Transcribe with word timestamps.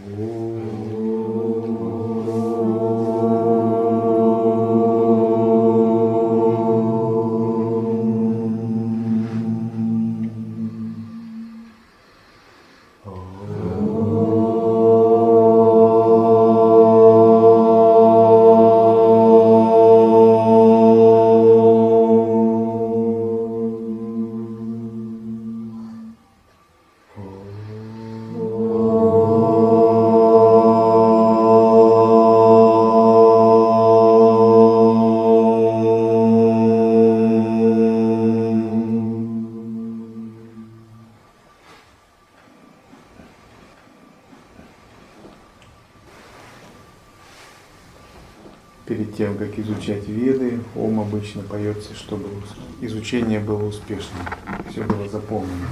Ooh. 0.00 0.41
Обычно 51.22 51.42
поется, 51.42 51.94
чтобы 51.94 52.28
изучение 52.80 53.38
было 53.38 53.62
успешным, 53.68 54.26
все 54.68 54.82
было 54.82 55.08
заполнено. 55.08 55.68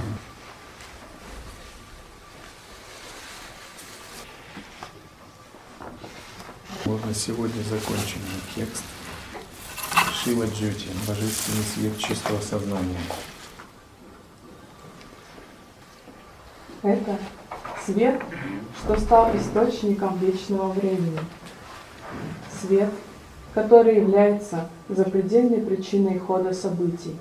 Можно 6.85 7.13
сегодня 7.13 7.61
закончим 7.63 8.21
текст. 8.55 8.83
Шива 10.23 10.45
Джоти, 10.45 10.87
Божественный 11.05 11.63
свет 11.63 11.99
чистого 11.99 12.39
сознания. 12.39 13.01
Это 16.81 17.19
свет, 17.85 18.21
что 18.79 18.97
стал 19.01 19.35
источником 19.35 20.17
вечного 20.19 20.71
времени. 20.71 21.19
Свет, 22.61 22.89
который 23.53 23.97
является 23.97 24.69
запредельной 24.87 25.61
причиной 25.61 26.19
хода 26.19 26.53
событий, 26.53 27.15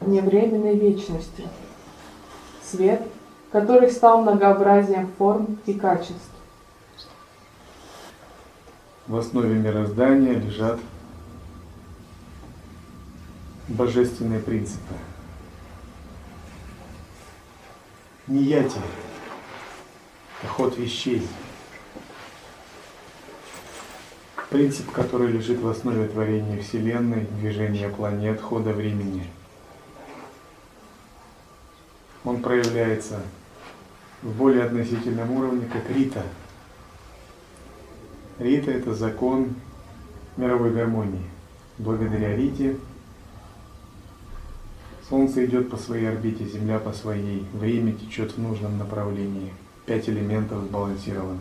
невременной 0.00 0.76
вечности. 0.76 1.48
Свет, 2.62 3.02
который 3.50 3.90
стал 3.90 4.22
многообразием 4.22 5.10
форм 5.18 5.58
и 5.66 5.74
качеств. 5.74 6.30
В 9.06 9.16
основе 9.16 9.54
мироздания 9.54 10.34
лежат 10.34 10.80
божественные 13.68 14.40
принципы. 14.40 14.94
Нияти– 18.26 18.78
ход 20.48 20.76
вещей. 20.78 21.26
Принцип, 24.50 24.90
который 24.92 25.32
лежит 25.32 25.60
в 25.60 25.68
основе 25.68 26.06
творения 26.06 26.60
Вселенной, 26.62 27.26
движения 27.40 27.88
планет, 27.88 28.40
хода 28.40 28.72
времени. 28.72 29.26
Он 32.24 32.40
проявляется 32.40 33.20
в 34.22 34.32
более 34.36 34.64
относительном 34.64 35.32
уровне, 35.32 35.68
как 35.72 35.90
рита. 35.90 36.22
Рита– 38.38 38.70
это 38.72 38.94
закон 38.94 39.54
мировой 40.36 40.72
гармонии. 40.72 41.24
Благодаря 41.78 42.36
Рите 42.36 42.76
Солнце 45.08 45.44
идет 45.44 45.70
по 45.70 45.76
своей 45.76 46.08
орбите, 46.08 46.44
Земля 46.46 46.78
по 46.78 46.92
своей, 46.92 47.44
время 47.52 47.92
течет 47.92 48.32
в 48.32 48.38
нужном 48.38 48.78
направлении, 48.78 49.52
пять 49.84 50.08
элементов 50.08 50.64
сбалансированы. 50.64 51.40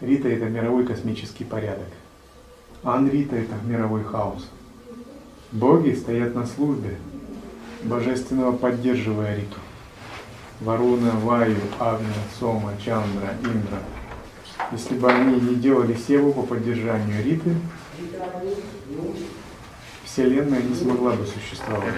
Рита– 0.00 0.28
это 0.30 0.44
мировой 0.46 0.84
космический 0.84 1.44
порядок. 1.44 1.88
Анрита– 2.82 3.36
это 3.36 3.54
мировой 3.64 4.04
хаос. 4.04 4.46
Боги 5.52 5.94
стоят 5.94 6.34
на 6.34 6.46
службе, 6.46 6.98
божественного 7.82 8.54
поддерживая 8.56 9.36
Риту. 9.36 9.56
Варуна, 10.60 11.12
Ваю, 11.12 11.56
Агня, 11.78 12.08
Сома, 12.38 12.72
Чандра, 12.82 13.34
Индра. 13.42 13.78
Если 14.72 14.98
бы 14.98 15.10
они 15.10 15.40
не 15.40 15.54
делали 15.56 15.94
севу 15.94 16.32
по 16.32 16.42
поддержанию 16.42 17.22
Риты, 17.24 17.54
Вселенная 20.04 20.62
не 20.62 20.74
смогла 20.74 21.12
бы 21.12 21.26
существовать. 21.26 21.94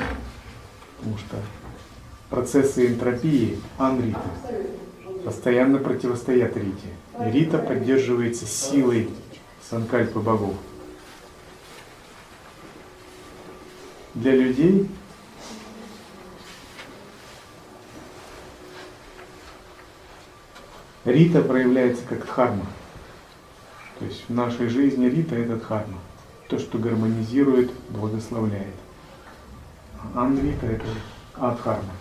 Потому 0.98 1.18
что 1.18 1.36
процессы 2.30 2.86
энтропии 2.86 3.58
анриты 3.76 4.18
постоянно 5.24 5.78
противостоят 5.78 6.56
Рите. 6.56 6.88
Рита 7.18 7.58
поддерживается 7.58 8.46
силой 8.46 9.10
санкальпы 9.68 10.20
богов. 10.20 10.54
Для 14.14 14.34
людей 14.34 14.88
Рита 21.04 21.42
проявляется 21.42 22.02
как 22.08 22.26
дхарма. 22.26 22.66
То 23.98 24.04
есть 24.04 24.24
в 24.28 24.34
нашей 24.34 24.68
жизни 24.68 25.06
Рита 25.06 25.34
это 25.34 25.56
дхарма 25.56 25.98
то, 26.48 26.58
что 26.58 26.78
гармонизирует, 26.78 27.70
благословляет. 27.90 28.74
Анвита– 30.14 30.66
это 30.66 30.86
адхарма. 31.34 31.92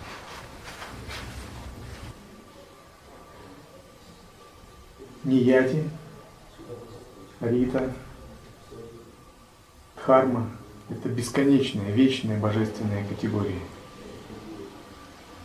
Нияти, 5.27 5.83
Рита, 7.41 7.93
Дхарма– 9.97 10.49
это 10.89 11.09
бесконечные, 11.09 11.91
вечные 11.91 12.39
божественные 12.39 13.05
категории. 13.05 13.59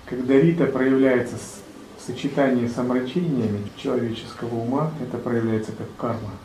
Когда 0.07 0.41
Рита 0.41 0.65
проявляется 0.65 1.37
в 1.37 2.01
сочетании 2.01 2.67
с 2.67 2.79
омрачениями 2.79 3.71
человеческого 3.77 4.55
ума, 4.55 4.91
это 5.03 5.19
проявляется 5.19 5.73
как 5.73 5.95
карма– 5.99 6.31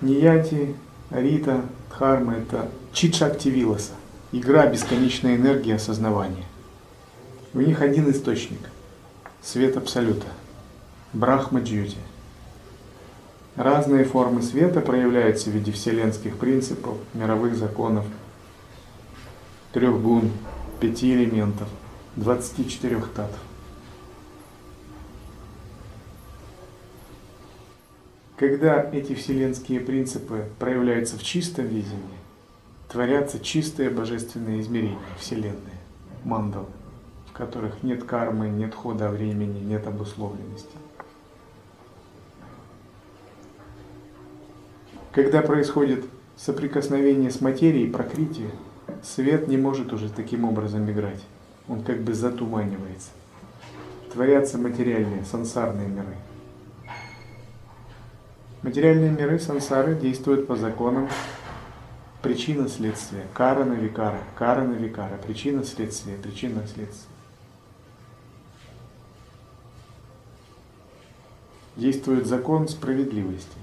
Нияти, 0.00 0.74
Рита, 1.10 1.62
Дхарма– 1.90 2.34
это 2.38 2.70
читшакти 2.92 3.48
виласа, 3.48 3.92
игра 4.32 4.66
бесконечной 4.66 5.36
энергии 5.36 5.74
осознавания. 5.74 6.46
У 7.52 7.60
них 7.60 7.82
один 7.82 8.10
источник– 8.10 8.60
свет 9.42 9.76
Абсолюта, 9.76 10.26
Брахма 11.12 11.60
Джьюти. 11.60 11.96
Разные 13.56 14.04
формы 14.04 14.42
света 14.42 14.80
проявляются 14.80 15.50
в 15.50 15.52
виде 15.52 15.72
вселенских 15.72 16.36
принципов, 16.38 16.98
мировых 17.14 17.56
законов, 17.56 18.06
трех 19.72 20.00
гун, 20.00 20.30
пяти 20.78 21.12
элементов, 21.12 21.66
24 22.14 23.00
татов. 23.16 23.40
Когда 28.36 28.88
эти 28.92 29.14
вселенские 29.14 29.80
принципы 29.80 30.44
проявляются 30.60 31.18
в 31.18 31.24
чистом 31.24 31.66
видении, 31.66 32.20
творятся 32.88 33.40
чистые 33.40 33.90
божественные 33.90 34.60
измерения 34.60 34.96
Вселенной, 35.18 35.74
мандалы, 36.22 36.66
в 37.30 37.32
которых 37.32 37.82
нет 37.82 38.04
кармы, 38.04 38.48
нет 38.48 38.76
хода 38.76 39.10
времени, 39.10 39.58
нет 39.58 39.88
обусловленности. 39.88 40.76
Когда 45.12 45.42
происходит 45.42 46.04
соприкосновение 46.36 47.30
с 47.30 47.40
материей, 47.40 47.90
прокрытие, 47.90 48.50
свет 49.02 49.48
не 49.48 49.56
может 49.56 49.92
уже 49.92 50.08
таким 50.08 50.44
образом 50.44 50.90
играть. 50.90 51.20
Он 51.68 51.82
как 51.82 52.00
бы 52.00 52.14
затуманивается. 52.14 53.10
Творятся 54.12 54.58
материальные, 54.58 55.24
сансарные 55.24 55.88
миры– 55.88 56.16
Материальные 58.62 59.10
миры 59.10 59.38
сансары 59.38 59.94
действуют 59.94 60.46
по 60.46 60.54
законам 60.54 61.08
причина 62.20 62.68
следствия, 62.68 63.26
кара 63.32 63.64
на 63.64 63.72
викара, 63.72 64.20
кара 64.34 64.64
на 64.64 64.74
викара, 64.74 65.16
причина 65.16 65.64
следствия, 65.64 66.16
причина 66.16 66.66
следствия. 66.66 67.08
Действует 71.76 72.26
закон 72.26 72.68
справедливости. 72.68 73.56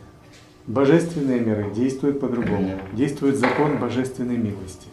Божественные 0.67 1.39
миры 1.39 1.71
действуют 1.73 2.19
по-другому. 2.19 2.77
Действует 2.91 3.37
закон 3.37 3.77
божественной 3.77 4.35
милости. 4.35 4.87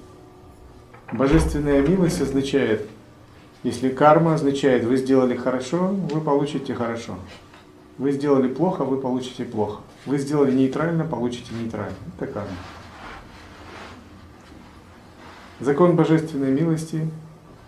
Божественная 1.13 1.83
милость 1.83 2.21
означает 2.21 2.89
Если 3.65 3.89
карма 3.89 4.35
означает, 4.35 4.85
вы 4.85 4.97
сделали 4.97 5.35
хорошо, 5.35 5.89
вы 5.89 6.21
получите 6.21 6.75
хорошо. 6.75 7.17
Вы 7.99 8.13
сделали 8.13 8.47
плохо, 8.47 8.85
вы 8.85 8.99
получите 8.99 9.45
плохо. 9.45 9.81
Вы 10.07 10.19
сделали 10.19 10.53
нейтрально, 10.53 11.05
получите 11.05 11.53
нейтрально. 11.55 11.97
Это 12.19 12.31
карма. 12.31 12.51
Закон 15.59 15.97
божественной 15.97 16.53
милости, 16.53 17.09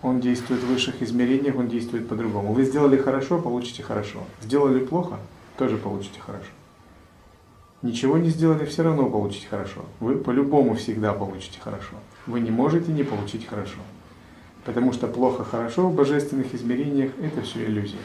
он 0.03 0.21
действует 0.21 0.61
в 0.61 0.69
высших 0.69 1.03
измерениях, 1.03 1.57
он 1.57 1.69
действует 1.69 2.09
по-другому. 2.09 2.53
Вы 2.53 2.65
сделали 2.65 2.97
хорошо, 2.97 3.41
получите 3.41 3.83
хорошо. 3.83 4.21
Сделали 4.43 4.85
плохо, 4.85 5.19
тоже 5.57 5.77
получите 5.77 6.21
хорошо. 6.21 6.51
Ничего 7.87 8.19
не 8.19 8.31
сделали, 8.31 8.65
все 8.65 8.83
равно 8.83 9.09
получите 9.09 9.47
хорошо. 9.47 9.85
Вы 10.01 10.17
по-любому 10.17 10.75
всегда 10.75 11.13
получите 11.13 11.61
хорошо. 11.61 11.95
Вы 12.27 12.41
не 12.41 12.51
можете 12.51 12.91
не 12.91 13.05
получить 13.05 13.47
хорошо. 13.47 13.79
Потому 14.65 14.93
что 14.93 15.07
плохо-хорошо 15.07 15.89
в 15.89 15.95
божественных 15.95 16.53
измерениях– 16.53 17.13
это 17.23 17.43
все 17.43 17.65
иллюзия. 17.65 18.01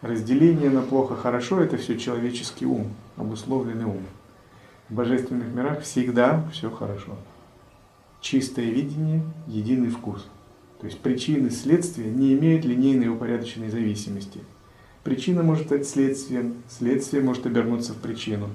Разделение 0.00 0.70
на 0.70 0.80
плохо-хорошо– 0.80 1.60
это 1.60 1.76
все 1.76 1.98
человеческий 1.98 2.64
ум, 2.64 2.94
обусловленный 3.18 3.84
ум. 3.84 4.04
В 4.88 4.94
божественных 4.94 5.54
мирах 5.54 5.82
всегда 5.82 6.48
все 6.50 6.70
хорошо. 6.70 7.14
Чистое 8.22 8.70
видение, 8.70 9.20
единый 9.46 9.90
вкус. 9.90 10.26
То 10.80 10.86
есть 10.86 10.98
причины 11.00 11.50
следствия 11.50 12.10
не 12.10 12.32
имеют 12.32 12.64
линейной 12.64 13.08
упорядоченной 13.08 13.68
зависимости. 13.68 14.40
Причина 15.02 15.42
может 15.42 15.66
стать 15.66 15.86
следствием, 15.86 16.62
следствие 16.70 17.22
может 17.22 17.44
обернуться 17.44 17.92
в 17.92 17.98
причину. 17.98 18.48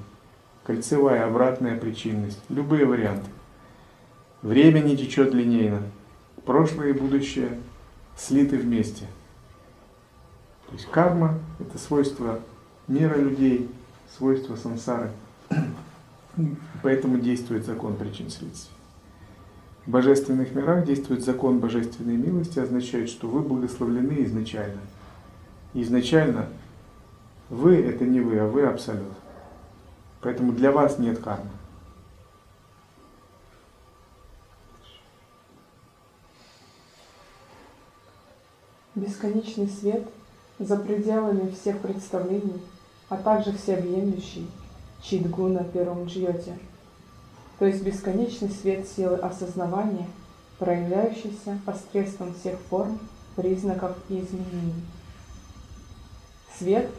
Кольцевая, 0.69 1.25
обратная 1.25 1.75
причинность, 1.75 2.37
любые 2.47 2.85
варианты. 2.85 3.27
Время 4.43 4.81
не 4.81 4.95
течет 4.95 5.33
линейно, 5.33 5.81
прошлое 6.45 6.89
и 6.89 6.93
будущее 6.93 7.57
слиты 8.15 8.55
вместе. 8.55 9.07
То 10.67 10.73
есть 10.73 10.85
карма– 10.85 11.39
это 11.59 11.79
свойство 11.79 12.39
мира 12.87 13.15
людей, 13.15 13.67
свойство 14.15 14.55
сансары. 14.55 15.09
Поэтому 16.83 17.17
действует 17.17 17.65
закон 17.65 17.95
причин 17.95 18.29
следствий. 18.29 18.75
В 19.87 19.89
божественных 19.89 20.53
мирах 20.53 20.85
действует 20.85 21.25
закон 21.25 21.57
божественной 21.57 22.15
милости, 22.15 22.59
означает, 22.59 23.09
что 23.09 23.27
вы 23.27 23.41
благословлены 23.41 24.23
изначально. 24.25 24.81
Изначально 25.73 26.47
вы– 27.49 27.75
это 27.77 28.05
не 28.05 28.19
вы, 28.19 28.37
а 28.37 28.45
вы– 28.45 28.61
абсолют. 28.67 29.07
Поэтому 30.21 30.51
для 30.51 30.71
вас 30.71 30.97
нет 30.99 31.19
кармы. 31.19 31.49
Бесконечный 38.95 39.69
свет 39.69 40.05
за 40.59 40.75
пределами 40.75 41.51
всех 41.51 41.79
представлений, 41.79 42.61
а 43.07 43.15
также 43.15 43.53
всеобъемлющий 43.53 44.49
Чидгуна 45.01 45.63
первом 45.63 46.05
джьоте, 46.05 46.57
то 47.57 47.65
есть 47.65 47.81
бесконечный 47.83 48.49
свет 48.49 48.85
силы 48.87 49.15
осознавания, 49.15 50.07
проявляющийся 50.57 51.57
посредством 51.65 52.33
всех 52.33 52.59
форм, 52.69 52.99
признаков 53.37 53.95
и 54.09 54.19
изменений. 54.19 54.83
Свет, 56.57 56.89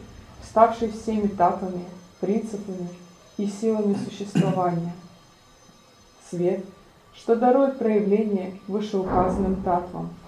ставший 0.43 0.91
всеми 0.91 1.27
татами, 1.27 1.85
принципами 2.19 2.89
и 3.37 3.47
силами 3.47 3.95
существования. 3.95 4.93
Свет, 6.29 6.63
что 7.13 7.35
дарует 7.35 7.77
проявление 7.77 8.59
вышеуказанным 8.67 9.63
татвам– 9.63 10.09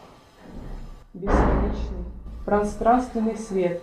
бесконечный, 1.13 2.05
пространственный 2.45 3.37
свет, 3.37 3.81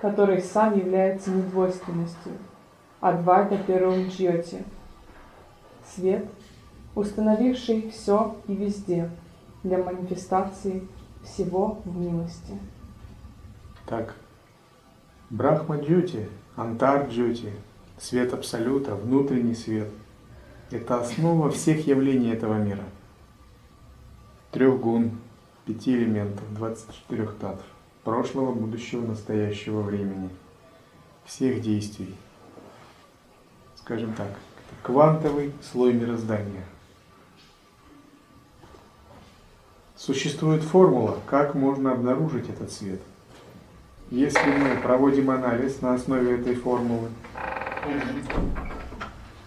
который 0.00 0.40
сам 0.40 0.78
является 0.78 1.30
недвойственностью, 1.30 2.32
Адвайта 3.00 3.58
первом 3.58 4.08
джьоте. 4.08 4.64
Свет, 5.94 6.26
установивший 6.94 7.90
все 7.90 8.36
и 8.46 8.54
везде 8.54 9.10
для 9.62 9.78
манифестации 9.78 10.86
всего 11.24 11.80
в 11.84 11.96
милости. 11.96 12.58
Так, 13.86 14.14
Брахма 15.30 15.80
Джути, 15.80 16.28
Антар 16.56 17.08
Джути, 17.08 17.52
свет 18.00 18.32
Абсолюта, 18.34 18.94
внутренний 18.94 19.54
свет– 19.54 19.88
это 20.70 21.00
основа 21.00 21.50
всех 21.50 21.86
явлений 21.86 22.30
этого 22.30 22.54
мира. 22.54 22.84
Трех 24.50 24.80
гун, 24.80 25.18
пяти 25.64 25.94
элементов, 25.94 26.44
24 26.54 27.26
татв, 27.40 27.64
прошлого, 28.04 28.52
будущего, 28.52 29.06
настоящего 29.06 29.80
времени, 29.80 30.30
всех 31.24 31.60
действий. 31.60 32.14
Скажем 33.76 34.12
так, 34.14 34.28
квантовый 34.82 35.52
слой 35.62 35.92
мироздания. 35.94 36.64
Существует 39.96 40.62
формула, 40.62 41.18
как 41.26 41.54
можно 41.54 41.92
обнаружить 41.92 42.48
этот 42.48 42.70
свет. 42.70 43.00
Если 44.10 44.50
мы 44.50 44.80
проводим 44.82 45.30
анализ 45.30 45.82
на 45.82 45.94
основе 45.94 46.40
этой 46.40 46.54
формулы, 46.54 47.08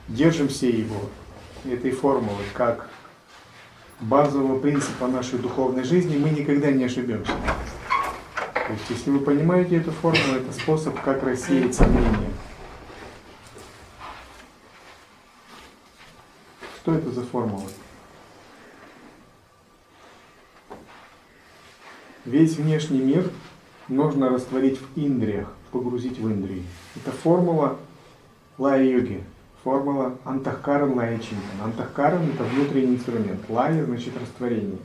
держимся 0.07 0.67
его, 0.67 1.09
этой 1.65 1.91
формулы, 1.91 2.43
как 2.53 2.89
базового 3.99 4.59
принципа 4.59 5.07
нашей 5.07 5.39
духовной 5.39 5.83
жизни, 5.83 6.17
мы 6.17 6.29
никогда 6.31 6.71
не 6.71 6.85
ошибемся. 6.85 7.33
То 8.53 8.73
есть, 8.73 8.89
если 8.89 9.11
вы 9.11 9.19
понимаете 9.19 9.77
эту 9.77 9.91
формулу, 9.91 10.35
это 10.35 10.51
способ, 10.53 10.99
как 11.01 11.23
рассеять 11.23 11.75
сомнения. 11.75 12.31
Что 16.77 16.95
это 16.95 17.11
за 17.11 17.21
формула? 17.21 17.69
Весь 22.25 22.55
внешний 22.55 23.01
мир 23.01 23.29
нужно 23.87 24.29
растворить 24.29 24.79
в 24.79 24.97
индриях, 24.97 25.51
погрузить 25.71 26.17
в 26.17 26.27
индрии. 26.27 26.65
Это 26.95 27.11
формула 27.11 27.77
лая-йоги. 28.61 29.23
Формула 29.63 30.17
антахкаран 30.23 30.93
лая 30.93 31.17
чинтан. 31.17 31.61
Антахкаран 31.63 32.29
это 32.29 32.43
внутренний 32.43 32.95
инструмент. 32.95 33.41
Лая 33.49 33.83
значит 33.85 34.13
растворение. 34.19 34.77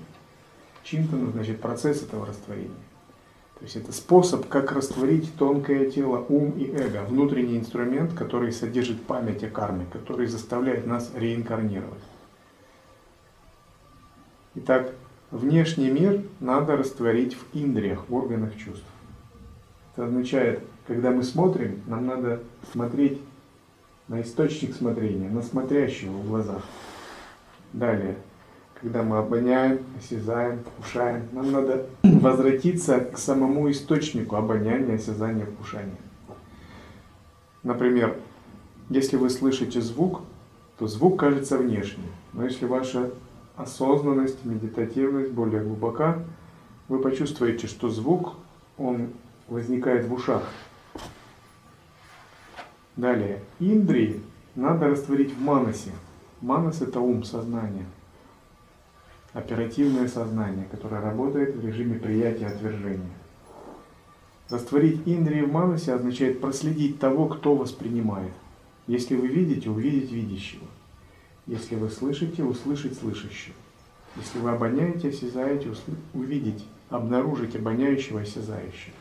Чинтан 0.83 1.33
значит 1.33 1.61
процесс 1.61 2.03
этого 2.03 2.27
растворения. 2.27 2.71
То 3.59 3.65
есть 3.65 3.77
это 3.77 3.93
способ, 3.93 4.49
как 4.49 4.73
растворить 4.73 5.35
тонкое 5.37 5.91
тело, 5.91 6.25
ум 6.29 6.51
и 6.51 6.67
эго. 6.67 7.05
Внутренний 7.09 7.59
инструмент, 7.59 8.13
который 8.13 8.53
содержит 8.53 9.03
память 9.05 9.43
о 9.45 9.49
карме, 9.49 9.87
который 9.91 10.27
заставляет 10.27 10.87
нас 10.87 11.11
реинкарнировать. 11.15 12.03
Итак, 14.57 14.93
внешний 15.31 15.91
мир 15.91 16.23
надо 16.41 16.77
растворить 16.77 17.35
в 17.35 17.57
индриях, 17.57 18.09
в 18.09 18.15
органах 18.15 18.57
чувств. 18.57 18.85
Это 19.95 20.07
означает, 20.07 20.63
когда 20.87 21.11
мы 21.11 21.23
смотрим, 21.23 21.81
нам 21.87 22.07
надо 22.07 22.43
смотреть 22.73 23.21
на 24.09 24.21
источник 24.21 24.75
смотрения, 24.75 25.29
на 25.29 25.43
смотрящего 25.43 26.13
в 26.13 26.29
глазах. 26.29 26.63
Далее, 27.73 28.17
когда 28.81 29.03
мы 29.03 29.19
обоняем, 29.19 29.81
осязаем, 29.99 30.61
вкушаем, 30.61 31.29
нам 31.33 31.51
надо 31.51 31.87
возвратиться 32.03 33.01
к 33.01 33.19
самому 33.19 33.71
источнику 33.71 34.37
обоняния, 34.37 34.97
осязания, 34.97 35.47
вкушания. 35.47 35.97
Например, 37.63 38.17
если 38.91 39.17
вы 39.17 39.31
слышите 39.31 39.81
звук, 39.81 40.21
то 40.79 40.87
звук 40.87 41.19
кажется 41.19 41.59
внешним. 41.59 42.07
Но 42.33 42.45
если 42.45 42.67
ваша 42.67 43.11
осознанность, 43.57 44.45
медитативность 44.45 45.33
более 45.33 45.63
глубока, 45.63 46.23
вы 46.89 47.01
почувствуете, 47.01 47.67
что 47.67 47.89
звук, 47.89 48.35
он 48.79 49.09
возникает 49.49 50.07
в 50.07 50.13
ушах, 50.13 50.45
Далее. 52.97 53.43
Индрии 53.61 54.23
надо 54.55 54.89
растворить 54.89 55.35
в 55.35 55.41
манасе. 55.41 55.91
Манас– 56.41 56.81
это 56.83 56.99
ум, 57.01 57.25
сознание. 57.25 57.85
Оперативное 59.35 60.09
сознание, 60.09 60.67
которое 60.71 61.03
работает 61.03 61.55
в 61.55 61.67
режиме 61.67 61.99
приятия 61.99 62.47
отвержения. 62.47 63.05
Растворить 64.49 65.03
индрии 65.05 65.43
в 65.43 65.53
манасе 65.53 65.93
означает 65.93 66.41
проследить 66.41 66.99
того, 66.99 67.27
кто 67.27 67.55
воспринимает. 67.55 68.33
Если 68.87 69.15
вы 69.15 69.27
видите, 69.27 69.69
увидеть 69.69 70.11
видящего. 70.11 70.65
Если 71.47 71.75
вы 71.75 71.91
слышите, 71.91 72.45
услышать 72.45 72.99
слышащего. 72.99 73.55
Если 74.17 74.39
вы 74.39 74.51
обоняете, 74.51 75.09
осязаете, 75.09 75.73
увидеть, 76.15 76.65
обнаружить 76.89 77.57
обоняющего, 77.57 78.21
осязающего. 78.21 78.95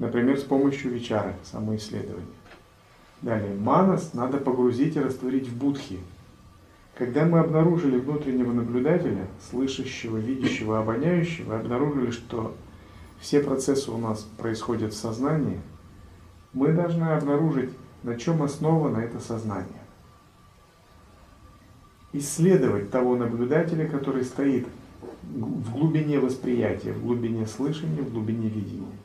Например, 0.00 0.38
с 0.38 0.42
помощью 0.42 0.92
вечара, 0.92 1.34
самоисследования. 1.44 2.24
Далее, 3.20 3.54
манас 3.54 4.14
надо 4.14 4.38
погрузить 4.38 4.96
и 4.96 5.00
растворить 5.00 5.46
в 5.46 5.56
будхи. 5.56 6.00
Когда 6.96 7.26
мы 7.26 7.38
обнаружили 7.38 7.98
внутреннего 7.98 8.50
наблюдателя, 8.50 9.26
слышащего, 9.50 10.16
видящего, 10.16 10.78
обоняющего, 10.78 11.58
обнаружили, 11.60 12.12
что 12.12 12.54
все 13.20 13.40
процессы 13.40 13.90
у 13.90 13.98
нас 13.98 14.26
происходят 14.38 14.94
в 14.94 14.96
сознании, 14.96 15.60
мы 16.54 16.72
должны 16.72 17.04
обнаружить, 17.04 17.70
на 18.02 18.16
чем 18.16 18.42
основано 18.42 18.96
это 18.96 19.20
сознание. 19.20 19.82
Исследовать 22.14 22.90
того 22.90 23.16
наблюдателя, 23.16 23.86
который 23.86 24.24
стоит 24.24 24.66
в 25.22 25.72
глубине 25.72 26.18
восприятия, 26.20 26.94
в 26.94 27.02
глубине 27.02 27.46
слышания, 27.46 28.02
в 28.02 28.10
глубине 28.10 28.48
видения. 28.48 28.96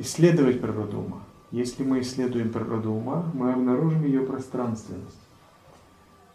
Исследовать 0.00 0.62
природу 0.62 1.00
ума. 1.00 1.20
Если 1.50 1.84
мы 1.84 2.00
исследуем 2.00 2.48
природу 2.48 2.90
ума, 2.90 3.30
мы 3.34 3.52
обнаружим 3.52 4.02
ее 4.02 4.22
пространственность. 4.22 5.20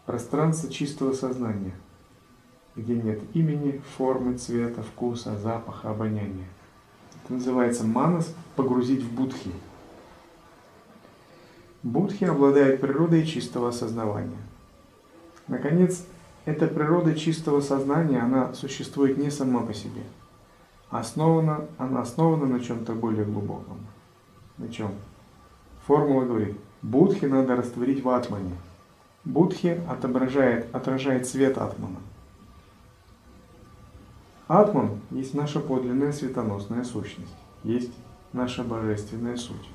Пространство 0.04 0.70
чистого 0.70 1.12
сознания, 1.14 1.74
где 2.76 2.94
нет 2.94 3.20
имени, 3.34 3.82
формы, 3.96 4.38
цвета, 4.38 4.84
вкуса, 4.84 5.36
запаха, 5.36 5.90
обоняния. 5.90 6.46
Это 7.24 7.32
называется 7.32 7.84
манас 7.84 8.32
погрузить 8.54 9.02
в 9.02 9.12
будхи. 9.12 9.50
Будхи 11.82 12.22
обладает 12.22 12.80
природой 12.80 13.26
чистого 13.26 13.70
осознавания. 13.70 14.38
Наконец, 15.48 16.04
эта 16.44 16.68
природа 16.68 17.16
чистого 17.16 17.60
сознания, 17.60 18.20
она 18.20 18.54
существует 18.54 19.18
не 19.18 19.32
сама 19.32 19.62
по 19.62 19.74
себе. 19.74 20.02
Основана, 20.98 21.66
она 21.76 22.00
основана 22.00 22.46
на 22.46 22.60
чем-то 22.60 22.94
более 22.94 23.24
глубоком. 23.24 23.78
На 24.56 24.68
чем? 24.68 24.92
Формула 25.86 26.24
говорит, 26.24 26.56
будхи 26.80 27.26
надо 27.26 27.54
растворить 27.54 28.02
в 28.02 28.08
атмане. 28.08 28.52
Будхи 29.24 29.78
отображает, 29.88 30.74
отражает 30.74 31.26
свет 31.26 31.58
атмана. 31.58 31.98
Атман 34.48 35.00
есть 35.10 35.34
наша 35.34 35.60
подлинная 35.60 36.12
светоносная 36.12 36.84
сущность, 36.84 37.34
есть 37.62 37.92
наша 38.32 38.64
божественная 38.64 39.36
суть. 39.36 39.68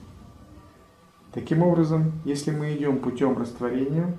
Таким 1.33 1.61
образом, 1.61 2.13
если 2.25 2.51
мы 2.51 2.73
идем 2.73 2.99
путем 2.99 3.37
растворения, 3.37 4.17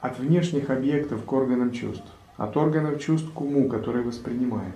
от 0.00 0.18
внешних 0.18 0.70
объектов 0.70 1.24
к 1.24 1.32
органам 1.32 1.72
чувств, 1.72 2.06
от 2.36 2.56
органов 2.56 3.00
чувств 3.00 3.30
к 3.32 3.40
уму, 3.40 3.68
который 3.68 4.02
воспринимает. 4.02 4.74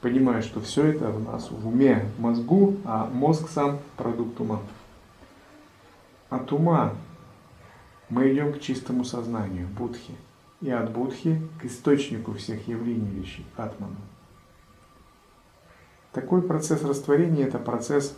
Понимая, 0.00 0.42
что 0.42 0.60
все 0.60 0.86
это 0.86 1.10
у 1.10 1.18
нас 1.18 1.50
в 1.50 1.66
уме, 1.66 2.06
в 2.16 2.20
мозгу, 2.20 2.76
а 2.84 3.06
мозг 3.06 3.48
сам 3.48 3.78
продукт 3.96 4.38
ума. 4.40 4.60
От 6.28 6.52
ума 6.52 6.94
мы 8.08 8.32
идем 8.32 8.52
к 8.52 8.60
чистому 8.60 9.04
сознанию, 9.04 9.66
будхи, 9.68 10.14
и 10.60 10.70
от 10.70 10.92
будхи 10.92 11.40
к 11.60 11.64
источнику 11.64 12.34
всех 12.34 12.68
явлений 12.68 13.10
вещей, 13.10 13.46
атману. 13.56 13.96
Такой 16.12 16.42
процесс 16.42 16.82
растворения– 16.82 17.46
это 17.46 17.58
процесс 17.58 18.16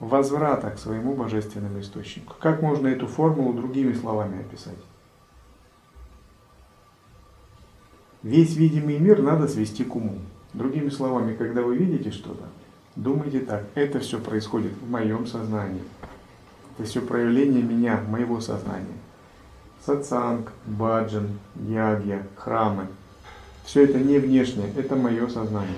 возврата 0.00 0.70
к 0.70 0.78
своему 0.78 1.14
божественному 1.14 1.80
источнику. 1.80 2.34
Как 2.38 2.62
можно 2.62 2.88
эту 2.88 3.06
формулу 3.06 3.52
другими 3.54 3.92
словами 3.92 4.40
описать? 4.40 4.78
Весь 8.22 8.56
видимый 8.56 8.98
мир 8.98 9.20
надо 9.20 9.48
свести 9.48 9.84
к 9.84 9.94
уму. 9.96 10.18
Другими 10.54 10.88
словами, 10.88 11.34
когда 11.34 11.62
вы 11.62 11.76
видите 11.76 12.12
что-то, 12.12 12.44
думайте 12.94 13.40
так, 13.40 13.64
это 13.74 13.98
все 13.98 14.20
происходит 14.20 14.72
в 14.72 14.88
моем 14.88 15.26
сознании. 15.26 15.82
Это 16.78 16.88
все 16.88 17.00
проявление 17.00 17.62
меня, 17.62 18.00
моего 18.08 18.40
сознания. 18.40 18.86
Сатсанг, 19.84 20.52
баджан, 20.64 21.38
ягья, 21.56 22.24
храмы. 22.36 22.86
Все 23.64 23.84
это 23.84 23.98
не 23.98 24.18
внешнее, 24.18 24.72
это 24.76 24.94
мое 24.94 25.26
сознание. 25.26 25.74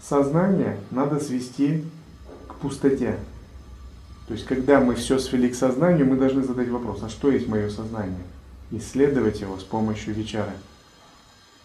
Сознание 0.00 0.78
надо 0.92 1.18
свести 1.18 1.84
к 2.46 2.54
пустоте. 2.54 3.18
То 4.28 4.34
есть, 4.34 4.46
когда 4.46 4.80
мы 4.80 4.94
все 4.94 5.18
свели 5.18 5.48
к 5.48 5.56
сознанию, 5.56 6.06
мы 6.06 6.16
должны 6.16 6.44
задать 6.44 6.68
вопрос, 6.68 7.02
а 7.02 7.08
что 7.08 7.32
есть 7.32 7.48
мое 7.48 7.68
сознание? 7.68 8.22
Исследовать 8.70 9.40
его 9.40 9.58
с 9.58 9.64
помощью 9.64 10.14
вечера. 10.14 10.52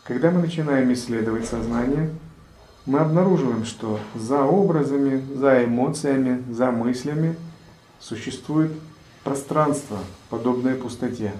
Когда 0.04 0.30
мы 0.32 0.42
начинаем 0.42 0.92
исследовать 0.94 1.48
сознание, 1.48 2.10
мы 2.86 3.00
обнаруживаем, 3.00 3.66
что 3.66 4.00
за 4.16 4.44
образами, 4.44 5.24
за 5.36 5.66
эмоциями, 5.66 6.44
за 6.52 6.72
мыслями 6.72 7.36
существует 8.00 8.72
пространство, 9.24 10.00
подобное 10.30 10.76
пустоте. 10.76 11.34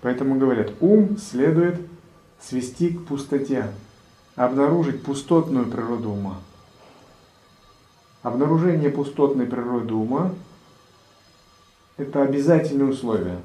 Поэтому 0.00 0.36
говорят, 0.36 0.72
ум 0.80 1.16
следует 1.18 1.80
свести 2.40 2.90
к 2.90 3.04
пустоте, 3.06 3.70
обнаружить 4.34 5.02
пустотную 5.02 5.66
природу 5.66 6.10
ума. 6.10 6.40
Обнаружение 8.22 8.90
пустотной 8.90 9.46
природы 9.46 9.94
ума– 9.94 10.34
это 11.96 12.22
обязательное 12.22 12.86
условие. 12.86 13.38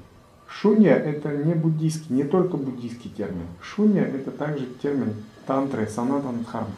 Шунья– 0.49 0.95
это 0.95 1.29
не 1.29 1.53
буддийский, 1.53 2.15
не 2.15 2.23
только 2.23 2.57
буддийский 2.57 3.11
термин. 3.11 3.47
Шунья– 3.61 4.03
это 4.05 4.31
также 4.31 4.65
термин 4.65 5.13
тантры, 5.45 5.87
санатан 5.87 6.43
дхарма. 6.43 6.71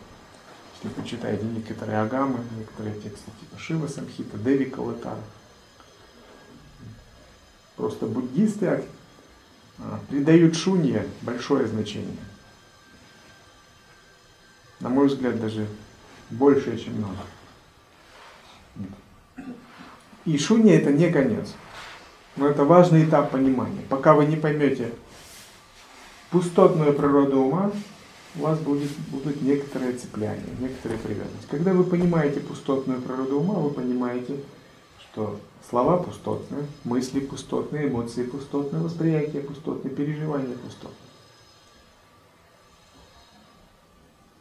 Если 0.76 0.88
вы 0.88 1.02
почитаете 1.02 1.44
некоторые 1.44 2.00
агамы, 2.00 2.40
некоторые 2.58 2.96
тексты 2.96 3.32
типа 3.40 3.60
Шива 3.60 3.88
Самхита, 3.88 4.38
Деви 4.38 4.66
Калатара. 4.66 5.20
Просто 7.76 8.06
буддисты 8.06 8.84
а, 9.78 10.00
придают 10.10 10.56
шунье 10.56 11.06
большое 11.22 11.68
значение. 11.68 12.18
На 14.80 14.90
мой 14.90 15.08
взгляд, 15.08 15.40
даже 15.40 15.68
большее, 16.30 16.78
чем 16.78 17.02
надо. 17.02 17.20
И 20.26 20.38
шунья 20.38 20.78
это 20.78 20.92
не 20.92 21.10
конец. 21.12 21.54
Но 22.40 22.48
это 22.48 22.64
важный 22.64 23.04
этап 23.04 23.32
понимания. 23.32 23.82
Пока 23.90 24.14
вы 24.14 24.26
не 24.26 24.38
поймете 24.38 24.94
пустотную 26.32 26.94
природу 26.94 27.42
ума, 27.42 27.70
у 28.38 28.40
вас 28.40 28.58
будет, 28.60 28.90
будут 29.12 29.42
некоторые 29.42 29.94
цепляния, 29.98 30.56
некоторые 30.58 31.00
привязанности. 31.00 31.50
Когда 31.52 31.74
вы 31.74 31.84
понимаете 31.84 32.40
пустотную 32.40 33.02
природу 33.02 33.42
ума, 33.42 33.56
вы 33.56 33.72
понимаете, 33.72 34.38
что 35.00 35.38
слова 35.70 35.98
пустотные, 35.98 36.66
мысли 36.86 37.20
пустотные, 37.20 37.90
эмоции 37.90 38.24
пустотные, 38.24 38.82
восприятие 38.82 39.42
пустотное, 39.42 39.92
переживания 39.92 40.56
пустотные. 40.56 40.96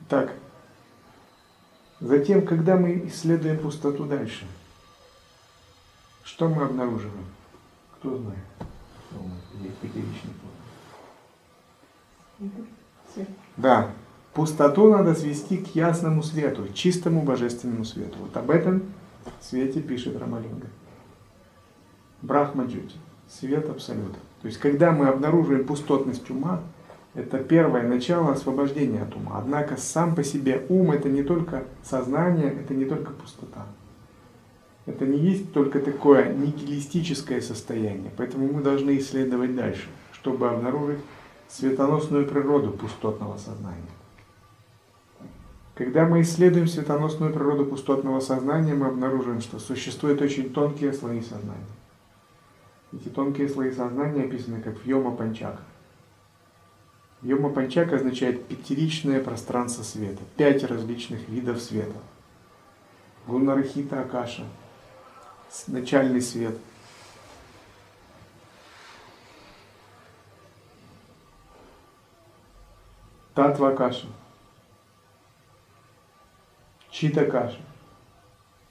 Так, 0.09 0.35
Затем, 2.01 2.47
когда 2.47 2.77
мы 2.77 3.09
исследуем 3.09 3.59
пустоту 3.59 4.05
дальше, 4.05 4.47
что 6.23 6.49
мы 6.49 6.63
обнаруживаем? 6.63 7.27
Кто 7.99 8.17
знает? 8.17 8.39
Да, 13.57 13.91
пустоту 14.35 14.91
надо 14.91 15.15
свести 15.15 15.57
к 15.57 15.75
ясному 15.75 16.23
свету, 16.23 16.69
чистому 16.73 17.23
божественному 17.23 17.85
свету. 17.85 18.19
Вот 18.21 18.37
об 18.37 18.51
этом 18.51 18.83
свете 19.41 19.81
пишет 19.81 20.17
Рамалинга. 20.19 20.69
Брахма 22.23 22.65
Джути, 22.65 22.97
свет 23.29 23.69
абсолюта. 23.69 24.19
То 24.43 24.47
есть, 24.47 24.59
когда 24.59 24.93
мы 24.93 25.09
обнаруживаем 25.09 25.67
пустотность 25.67 26.31
ума, 26.31 26.61
это 27.15 27.39
первое 27.39 27.83
начало 27.83 28.33
освобождения 28.33 29.03
от 29.03 29.17
ума. 29.17 29.39
Однако 29.39 29.77
сам 29.77 30.15
по 30.15 30.23
себе 30.23 30.65
ум 30.69 30.93
это 30.93 31.09
не 31.09 31.25
только 31.25 31.65
сознание, 31.83 32.53
это 32.53 32.75
не 32.75 32.85
только 32.85 33.13
пустота. 33.13 33.67
Это 34.89 35.05
не 35.05 35.19
есть 35.19 35.53
только 35.53 35.81
такое 35.81 36.33
нигилистическое 36.33 37.43
состояние. 37.43 38.11
Поэтому 38.17 38.51
мы 38.51 38.63
должны 38.63 38.97
исследовать 38.97 39.55
дальше, 39.55 39.87
чтобы 40.13 40.49
обнаружить 40.49 41.01
светоносную 41.47 42.27
природу 42.27 42.71
пустотного 42.71 43.37
сознания. 43.37 43.83
Когда 45.75 46.07
мы 46.07 46.23
исследуем 46.23 46.67
светоносную 46.67 47.35
природу 47.35 47.67
пустотного 47.67 48.21
сознания, 48.21 48.75
мы 48.75 48.87
обнаруживаем, 48.87 49.43
что 49.43 49.59
существуют 49.59 50.23
очень 50.23 50.51
тонкие 50.55 50.95
слои 50.95 51.21
сознания. 51.21 51.77
Эти 52.93 53.11
тонкие 53.11 53.49
слои 53.51 53.71
сознания 53.71 54.25
описаны 54.25 54.63
как 54.63 54.75
Йома 54.87 55.15
Панчаха. 55.15 55.61
Йома 57.21 57.51
Панчак 57.51 57.93
означает 57.93 58.47
пятеричное 58.47 59.23
пространство 59.23 59.83
света, 59.83 60.23
пять 60.39 60.65
различных 60.65 61.29
видов 61.29 61.61
света. 61.61 61.99
Гунарахита 63.27 64.01
Акаша, 64.01 64.45
начальный 65.67 66.21
свет. 66.21 66.57
Татва 73.35 73.69
Акаша, 73.69 74.09
Чита 76.91 77.25
Каша, 77.25 77.61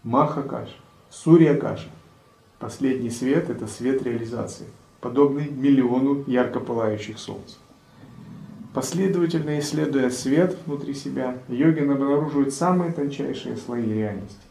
Маха 0.04 0.44
Каша, 0.44 0.76
Сурья 1.10 1.56
Каша. 1.56 1.90
Последний 2.60 3.10
свет– 3.10 3.50
это 3.52 3.68
свет 3.68 4.04
реализации, 4.04 4.68
подобный 5.00 5.50
миллиону 5.50 6.26
ярко 6.28 6.60
пылающих 6.60 7.18
солнц. 7.18 7.54
Последовательно 8.74 9.58
исследуя 9.60 10.10
свет 10.10 10.58
внутри 10.66 10.94
себя, 10.94 11.38
йогин 11.48 11.92
обнаруживает 11.92 12.54
самые 12.54 12.92
тончайшие 12.92 13.56
слои 13.56 13.86
реальности. 13.86 14.47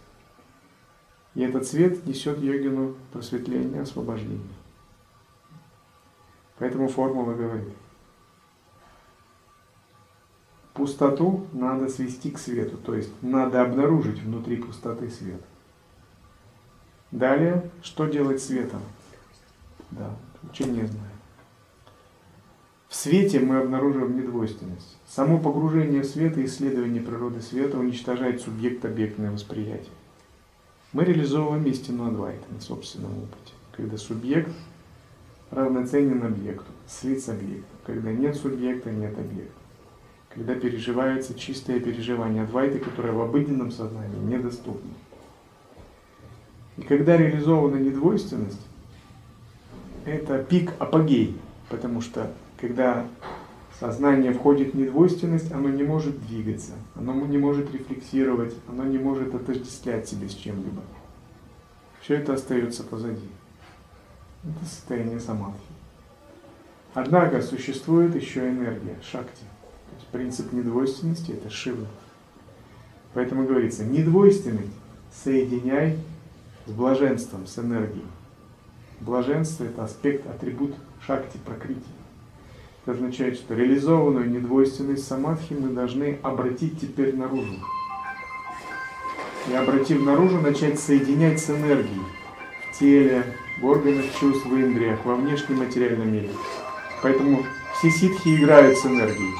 И 1.36 1.42
этот 1.42 1.66
свет 1.66 2.06
несет 2.06 2.40
йогину 2.40 2.94
просветление, 3.12 3.82
освобождение. 3.82 4.40
Поэтому 6.58 6.88
формула 6.88 7.34
говорит, 7.34 7.68
пустоту 10.72 11.46
надо 11.52 11.90
свести 11.90 12.30
к 12.30 12.38
свету, 12.38 12.78
то 12.78 12.94
есть 12.94 13.10
надо 13.20 13.60
обнаружить 13.60 14.22
внутри 14.22 14.56
пустоты 14.56 15.10
свет. 15.10 15.42
Далее, 17.10 17.70
что 17.82 18.06
делать 18.06 18.42
светом? 18.42 18.80
Да, 19.90 20.16
учение 20.42 20.86
знает. 20.86 21.12
В 22.88 22.94
свете 22.94 23.40
мы 23.40 23.58
обнаруживаем 23.58 24.16
недвойственность. 24.16 24.96
Само 25.06 25.38
погружение 25.38 26.00
в 26.00 26.06
свет 26.06 26.38
и 26.38 26.46
исследование 26.46 27.02
природы 27.02 27.42
света 27.42 27.78
уничтожает 27.78 28.40
субъект-объектное 28.40 29.32
восприятие. 29.32 29.92
Мы 30.96 31.04
реализовываем 31.04 31.62
истину 31.66 32.08
Адвайта 32.08 32.46
на 32.50 32.58
собственном 32.58 33.10
опыте, 33.18 33.52
когда 33.72 33.98
субъект 33.98 34.50
равноценен 35.50 36.24
объекту, 36.24 36.72
слит 36.88 37.22
с 37.22 37.28
объектом, 37.28 37.78
когда 37.84 38.12
нет 38.12 38.34
субъекта, 38.34 38.90
нет 38.90 39.12
объекта, 39.18 39.60
когда 40.30 40.54
переживается 40.54 41.38
чистое 41.38 41.80
переживание 41.80 42.44
Адвайты, 42.44 42.78
которое 42.78 43.12
в 43.12 43.20
обыденном 43.20 43.72
сознании 43.72 44.16
недоступно. 44.20 44.88
И 46.78 46.80
когда 46.80 47.18
реализована 47.18 47.76
недвойственность, 47.76 48.66
это 50.06 50.42
пик 50.42 50.72
апогей, 50.78 51.36
потому 51.68 52.00
что 52.00 52.32
когда 52.58 53.06
сознание 53.78 54.32
входит 54.32 54.74
в 54.74 54.78
недвойственность, 54.78 55.52
оно 55.52 55.68
не 55.68 55.82
может 55.82 56.18
двигаться, 56.26 56.72
оно 56.94 57.14
не 57.26 57.38
может 57.38 57.72
рефлексировать, 57.72 58.54
оно 58.68 58.84
не 58.84 58.98
может 58.98 59.34
отождествлять 59.34 60.08
себя 60.08 60.28
с 60.28 60.34
чем-либо. 60.34 60.82
Все 62.00 62.14
это 62.14 62.34
остается 62.34 62.84
позади. 62.84 63.28
Это 64.44 64.64
состояние 64.64 65.20
самадхи. 65.20 65.60
Однако 66.94 67.42
существует 67.42 68.14
еще 68.14 68.48
энергия, 68.48 68.96
шакти. 69.02 69.42
То 69.90 69.96
есть 69.96 70.06
принцип 70.08 70.52
недвойственности– 70.52 71.32
это 71.32 71.50
шива. 71.50 71.86
Поэтому 73.12 73.46
говорится, 73.46 73.84
недвойственность 73.84 74.72
соединяй 75.12 75.98
с 76.66 76.70
блаженством, 76.70 77.46
с 77.46 77.58
энергией. 77.58 78.06
Блаженство– 79.00 79.64
это 79.64 79.84
аспект, 79.84 80.26
атрибут 80.26 80.74
шакти, 81.04 81.38
прокрити. 81.44 81.82
Это 82.86 82.94
означает, 82.94 83.34
что 83.34 83.54
реализованную 83.54 84.30
недвойственность 84.30 85.08
самадхи 85.08 85.54
мы 85.54 85.70
должны 85.70 86.20
обратить 86.22 86.80
теперь 86.80 87.16
наружу. 87.16 87.56
И 89.50 89.54
обратив 89.54 90.04
наружу, 90.04 90.40
начать 90.40 90.78
соединять 90.78 91.40
с 91.40 91.50
энергией 91.50 92.04
в 92.70 92.78
теле, 92.78 93.24
в 93.60 93.66
органах 93.66 94.04
чувств, 94.20 94.46
в 94.46 94.54
индриях, 94.54 95.04
во 95.04 95.16
внешнем 95.16 95.58
материальном 95.58 96.12
мире. 96.12 96.30
Поэтому 97.02 97.44
все 97.76 97.90
ситхи 97.90 98.36
играют 98.36 98.78
с 98.78 98.86
энергией. 98.86 99.34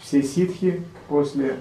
Все 0.00 0.24
ситхи 0.24 0.82
после 1.06 1.60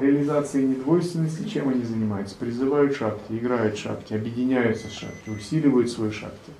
реализации 0.00 0.62
недвойственности, 0.62 1.46
чем 1.46 1.68
они 1.68 1.82
занимаются? 1.82 2.34
Призывают 2.36 2.96
шакти, 2.96 3.32
играют 3.32 3.76
шакти, 3.76 4.14
объединяются 4.14 4.88
с 4.88 4.92
шакти, 4.92 5.28
усиливают 5.28 5.90
свою 5.90 6.12
шакти, 6.12 6.52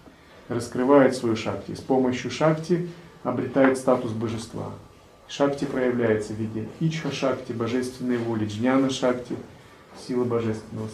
раскрывают 0.49 1.15
свою 1.15 1.37
шакти. 1.37 1.75
С 1.75 1.81
помощью 1.81 2.31
шакти 2.31 2.89
обретают 3.23 3.79
статус 3.79 4.13
божества. 4.13 4.71
Шакти 5.29 5.65
проявляется 5.65 6.33
в 6.33 6.37
виде 6.37 6.69
ичха 6.79 7.11
шакти, 7.11 7.53
божественной 7.53 8.19
воли, 8.19 8.47
джняна 8.47 8.91
шакти, 8.91 9.37
сила 10.07 10.25
божественного 10.25 10.89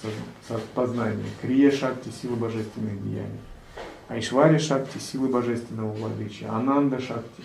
познания, 0.75 1.27
крия 1.43 1.71
шакти, 1.71 2.09
сила 2.11 2.37
божественных 2.37 3.03
деяний, 3.03 3.41
айшвари 4.09 4.59
шакти, 4.59 4.99
силы 4.99 5.29
божественного 5.29 5.93
владычия, 5.93 6.51
ананда 6.51 6.99
шакти, 6.99 7.43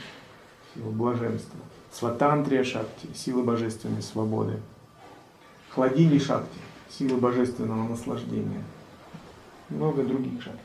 сила 0.73 0.91
блаженства, 0.91 1.59
сватантрия 1.91 2.63
шакти, 2.63 3.07
сила 3.13 3.43
божественной 3.43 4.01
свободы, 4.01 4.59
Хладини 5.77 6.17
шакти, 6.17 6.57
силы 6.89 7.19
божественного 7.19 7.87
наслаждения. 7.87 8.63
Много 9.69 10.03
других 10.03 10.41
шакти. 10.41 10.59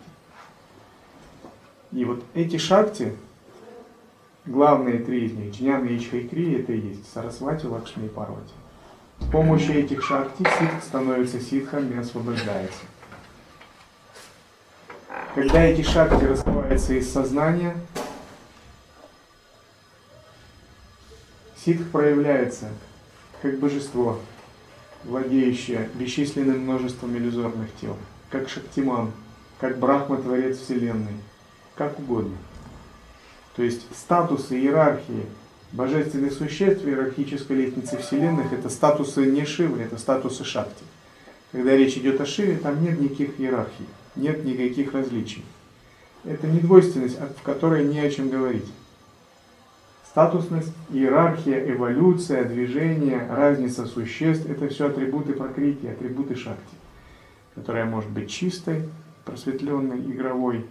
И 1.92 2.07
вот 2.07 2.24
эти 2.33 2.57
шакти, 2.57 3.14
главные 4.46 4.98
три 5.00 5.26
из 5.26 5.33
них, 5.33 5.55
Джняна, 5.55 5.87
Ичха 5.94 6.16
и 6.16 6.26
Крия, 6.26 6.61
это 6.61 6.72
и 6.72 6.81
есть 6.81 7.12
Сарасвати, 7.12 7.66
Лакшми 7.66 8.07
и 8.07 8.09
Парвати. 8.09 8.55
С 9.20 9.31
помощью 9.31 9.74
этих 9.74 10.02
шакти 10.02 10.42
ситх 10.42 10.83
становится 10.83 11.38
ситхом 11.38 11.92
и 11.92 11.98
освобождается. 11.98 12.81
Когда 15.35 15.62
эти 15.62 15.83
шакти 15.83 16.24
раскрываются 16.24 16.94
из 16.94 17.12
сознания, 17.12 17.76
ситх 21.57 21.90
проявляется 21.90 22.68
как 23.42 23.59
божество, 23.59 24.18
владеющая 25.05 25.88
бесчисленным 25.94 26.61
множеством 26.61 27.16
иллюзорных 27.16 27.68
тел, 27.81 27.96
как 28.31 28.48
Шактиман, 28.48 29.12
как 29.61 29.78
Брахма, 29.78 30.16
Творец 30.16 30.59
Вселенной, 30.59 31.16
как 31.74 31.98
угодно. 31.98 32.37
То 33.56 33.62
есть 33.62 33.87
статусы 33.94 34.58
иерархии 34.58 35.26
божественных 35.72 36.32
существ 36.32 36.85
иерархической 36.85 37.56
лестнице 37.56 37.98
Вселенных 37.98 38.52
это 38.52 38.68
статусы 38.68 39.26
не 39.26 39.44
Шивы, 39.44 39.80
это 39.80 39.98
статусы 39.98 40.44
Шакти. 40.44 40.85
Когда 41.50 41.76
речь 41.76 41.96
идет 41.96 42.20
о 42.20 42.26
Шиве, 42.26 42.56
там 42.56 42.82
нет 42.82 43.00
никаких 43.00 43.38
иерархий, 43.40 43.87
нет 44.16 44.44
никаких 44.44 44.92
различий. 44.94 45.44
Это 46.24 46.46
недвойственность, 46.46 47.18
в 47.18 47.42
которой 47.42 47.85
не 47.85 48.00
о 48.00 48.11
чем 48.11 48.30
говорить. 48.30 48.70
Статусность, 50.06 50.72
иерархия, 50.90 51.72
эволюция, 51.72 52.44
движение, 52.44 53.26
разница 53.30 53.87
существ– 53.87 54.46
это 54.48 54.68
все 54.68 54.88
атрибуты 54.88 55.32
прокрити, 55.32 55.87
атрибуты 55.87 56.37
шакти, 56.37 56.74
которая 57.54 57.87
может 57.87 58.11
быть 58.11 58.30
чистой, 58.30 58.88
просветленной, 59.24 60.00
игровой, 60.00 60.66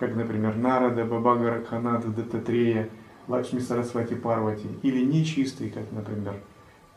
как, 0.00 0.16
например, 0.16 0.56
Нарада, 0.56 1.04
Бабагара, 1.04 1.62
Ханада, 1.62 2.08
Дататрея, 2.08 2.88
Лакшми 3.28 3.60
Сарасвати 3.60 4.14
Парвати, 4.14 4.66
или 4.82 5.04
нечистой, 5.04 5.68
как, 5.68 5.92
например, 5.92 6.40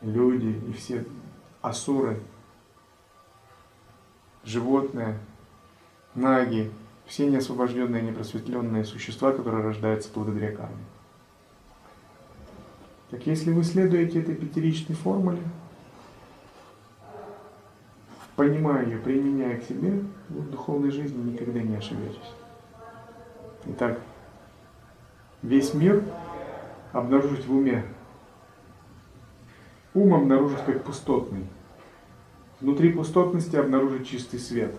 люди 0.00 0.58
и 0.66 0.72
все 0.72 1.04
асуры, 1.60 2.18
животные, 4.42 5.18
наги, 6.14 6.70
все 7.04 7.26
неосвобожденные, 7.26 8.00
непросветленные 8.00 8.86
существа, 8.86 9.32
которые 9.32 9.62
рождаются 9.62 10.10
благодаря 10.14 10.56
карме. 10.56 10.84
Так 13.10 13.26
если 13.26 13.52
вы 13.52 13.64
следуете 13.64 14.22
этой 14.22 14.34
пятеричной 14.34 14.96
формуле, 14.96 15.42
понимая 18.34 18.86
ее, 18.86 18.96
применяя 18.96 19.60
к 19.60 19.64
себе, 19.64 20.02
в 20.30 20.50
духовной 20.50 20.90
жизни 20.90 21.32
никогда 21.32 21.60
не 21.60 21.76
ошибетесь. 21.76 22.32
Итак, 23.66 23.98
весь 25.42 25.72
мир 25.72 26.04
обнаружить 26.92 27.46
в 27.46 27.54
уме. 27.54 27.84
Ум 29.94 30.14
обнаружить 30.14 30.64
как 30.66 30.84
пустотный. 30.84 31.46
Внутри 32.60 32.92
пустотности 32.92 33.56
обнаружить 33.56 34.08
чистый 34.08 34.38
свет. 34.38 34.74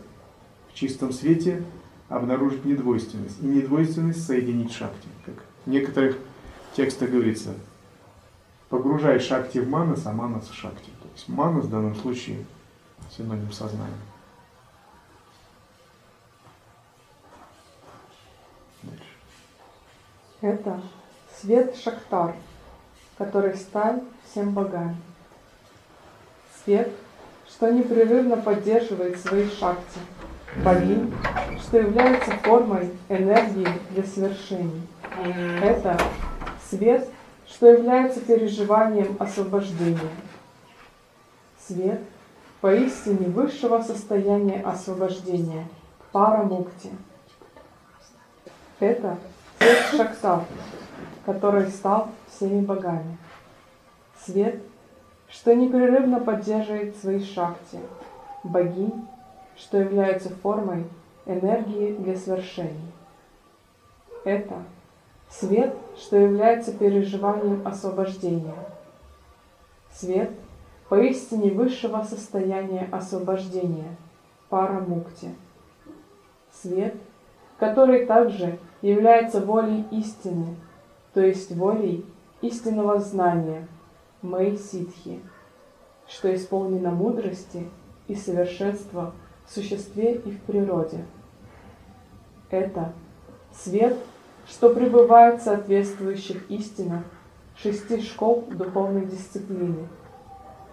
В 0.69 0.76
чистом 0.76 1.12
свете 1.12 1.63
обнаружить 2.10 2.65
недвойственность. 2.65 3.41
И 3.41 3.45
недвойственность 3.45 4.26
соединить 4.26 4.71
шахте. 4.71 5.08
Как 5.26 5.36
в 5.65 5.69
некоторых 5.69 6.17
текстах 6.76 7.10
говорится, 7.10 7.56
погружай 8.69 9.19
шакти 9.19 9.60
в 9.60 9.69
манас, 9.69 10.06
а 10.06 10.12
манас 10.12 10.48
в 10.48 10.54
шакти. 10.54 10.91
То 11.02 11.08
есть 11.13 11.28
манас 11.28 11.65
в 11.65 11.69
данном 11.69 11.95
случае 11.95 12.45
синоним 13.10 13.52
сознания. 13.52 13.93
Это 20.41 20.82
свет 21.39 21.76
Шактар, 21.76 22.36
который 23.17 23.56
стал 23.56 24.02
всем 24.30 24.52
богам. 24.52 24.98
Свет, 26.63 26.91
что 27.48 27.71
непрерывно 27.71 28.38
поддерживает 28.38 29.19
свои 29.19 29.50
шакти, 29.50 30.00
богинь, 30.63 31.13
что 31.62 31.78
является 31.78 32.32
формой 32.43 32.91
энергии 33.10 33.67
для 33.91 34.04
свершений. 34.04 34.82
Это 35.62 35.98
свет, 36.69 37.08
что 37.48 37.67
является 37.67 38.19
переживанием 38.21 39.15
освобождения. 39.19 40.00
Свет, 41.65 42.02
поистине 42.62 43.28
высшего 43.28 43.82
состояния 43.82 44.62
освобождения, 44.62 45.67
пара 46.12 46.43
мукти. 46.43 46.91
Это 48.80 49.17
свет 49.65 49.78
Шаксар, 49.97 50.43
который 51.25 51.67
стал 51.69 52.10
всеми 52.28 52.62
богами. 52.62 53.17
Свет, 54.23 54.62
что 55.28 55.56
непрерывно 55.56 56.19
поддерживает 56.19 56.95
свои 56.97 57.23
шакти, 57.23 57.80
богинь, 58.43 59.08
что 59.58 59.78
являются 59.80 60.30
формой 60.30 60.86
энергии 61.25 61.95
для 61.95 62.15
свершений. 62.15 62.91
Это 64.23 64.56
свет, 65.30 65.75
что 65.97 66.17
является 66.17 66.71
переживанием 66.71 67.65
освобождения. 67.67 68.54
Свет 69.91 70.32
поистине 70.89 71.51
высшего 71.51 72.04
состояния 72.04 72.88
освобождения, 72.91 73.95
пара 74.49 74.80
мукти. 74.80 75.34
Свет, 76.51 76.95
который 77.58 78.06
также 78.06 78.60
является 78.81 79.41
волей 79.41 79.85
истины, 79.91 80.55
то 81.13 81.21
есть 81.21 81.51
волей 81.55 82.05
истинного 82.41 82.99
знания, 82.99 83.67
Мэй 84.21 84.57
Ситхи, 84.57 85.21
что 86.07 86.33
исполнено 86.33 86.91
мудрости 86.91 87.69
и 88.07 88.15
совершенства 88.15 89.13
в 89.45 89.53
существе 89.53 90.15
и 90.15 90.31
в 90.31 90.41
природе. 90.41 91.05
Это 92.49 92.93
свет, 93.51 93.97
что 94.47 94.73
пребывает 94.73 95.41
в 95.41 95.43
соответствующих 95.43 96.49
истинах 96.49 97.03
шести 97.55 98.01
школ 98.01 98.45
духовной 98.51 99.05
дисциплины 99.05 99.88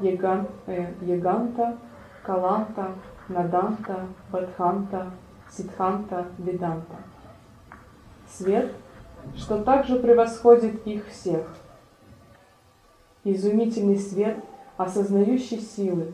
Яган, 0.00 0.46
э, 0.66 0.92
Яганта, 1.02 1.76
Каланта, 2.22 2.92
Наданта, 3.28 4.06
Бадханта, 4.30 5.10
Сидханта, 5.50 6.26
Веданта. 6.38 6.96
Свет, 8.38 8.72
что 9.36 9.62
также 9.62 9.98
превосходит 9.98 10.86
их 10.86 11.06
всех. 11.08 11.46
Изумительный 13.24 13.98
свет, 13.98 14.42
осознающий 14.76 15.60
силы, 15.60 16.12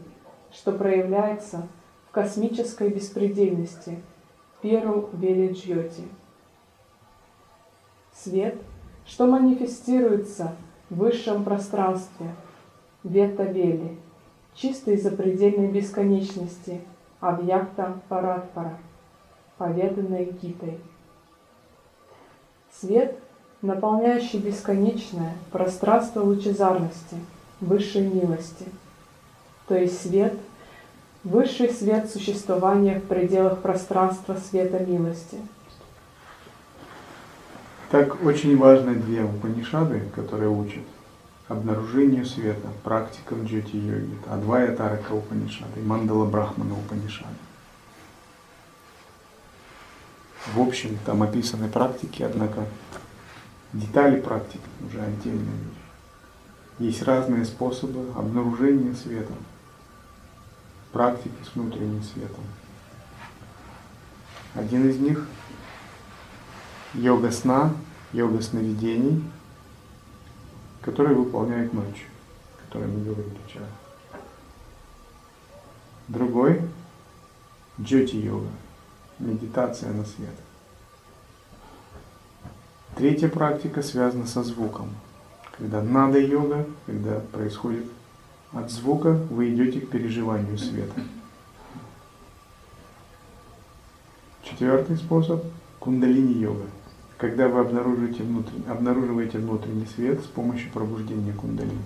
что 0.51 0.73
проявляется 0.73 1.69
в 2.09 2.11
космической 2.11 2.91
беспредельности, 2.91 4.03
Перу 4.61 5.09
Велиджьоти. 5.13 6.03
Свет, 8.13 8.57
что 9.07 9.27
манифестируется 9.27 10.57
в 10.91 10.97
высшем 10.97 11.45
пространстве, 11.45 12.35
Вета 13.05 13.45
Вели, 13.45 13.97
чистой 14.55 14.97
запредельной 14.97 15.69
бесконечности, 15.69 16.81
Авьякта 17.21 18.01
Паратпара, 18.09 18.79
поведанной 19.57 20.25
Гитой. 20.25 20.81
Свет, 22.81 23.19
наполняющий 23.61 24.39
бесконечное 24.39 25.35
пространство 25.51 26.23
лучезарности, 26.23 27.17
высшей 27.61 28.07
милости, 28.07 28.67
то 29.67 29.75
есть 29.77 30.01
свет, 30.01 30.35
высший 31.25 31.71
свет 31.71 32.09
существования 32.09 33.01
в 33.01 33.05
пределах 33.05 33.59
пространства 33.59 34.37
света 34.37 34.79
милости. 34.79 35.39
Так 37.91 38.23
очень 38.25 38.57
важны 38.57 38.95
две 38.95 39.25
Упанишады, 39.25 40.03
которые 40.15 40.51
учат 40.51 40.85
обнаружению 41.49 42.27
света, 42.27 42.69
практикам 42.85 43.45
джоти-йоги, 43.45 44.19
Адвая 44.31 44.77
Тарака 44.77 45.13
Упанишады, 45.15 45.81
Мандала 45.81 46.27
Брахмана 46.27 46.75
Упанишады. 46.75 47.35
В 50.55 50.61
общем, 50.61 50.99
там 51.05 51.23
описаны 51.23 51.69
практики, 51.69 52.23
однако 52.23 52.67
детали 53.73 54.21
практик 54.21 54.61
уже 54.87 55.01
отдельная 55.01 55.53
вещь. 55.53 55.79
Есть 56.79 57.03
разные 57.03 57.45
способы 57.45 58.13
обнаружения 58.17 58.95
света, 58.95 59.33
практики 60.93 61.35
с 61.45 61.55
внутренним 61.55 62.03
светом. 62.03 62.45
Один 64.55 64.89
из 64.89 64.99
них– 64.99 65.27
йога 66.95 67.31
сна, 67.31 67.75
йога 68.13 68.41
сновидений, 68.41 69.23
который 70.81 71.15
выполняет 71.15 71.73
ночью, 71.75 72.07
о 72.57 72.65
которой 72.65 72.89
мы 72.89 73.05
говорили 73.05 73.37
вчера. 73.47 73.67
Другой– 76.09 76.63
джоти-йога, 77.81 78.49
медитация 79.19 79.93
на 79.93 80.05
свет. 80.05 80.35
Третья 82.97 83.29
практика 83.29 83.83
связана 83.83 84.27
со 84.27 84.43
звуком. 84.43 84.91
Когда 85.57 85.83
надо 85.83 86.19
йога, 86.19 86.67
когда 86.87 87.21
происходит 87.33 87.85
от 88.53 88.71
звука, 88.71 89.13
вы 89.31 89.55
идете 89.55 89.81
к 89.81 89.91
переживанию 89.91 90.59
света. 90.59 91.01
Четвертый 94.43 94.97
способ– 94.97 95.45
кундалини-йога. 95.81 96.67
Когда 97.19 97.49
вы 97.49 97.61
обнаруживаете 97.61 98.23
внутренний, 98.23 98.67
обнаруживаете 98.69 99.39
внутренний 99.39 99.87
свет 99.87 100.21
с 100.21 100.27
помощью 100.27 100.71
пробуждения 100.73 101.33
кундалини. 101.33 101.79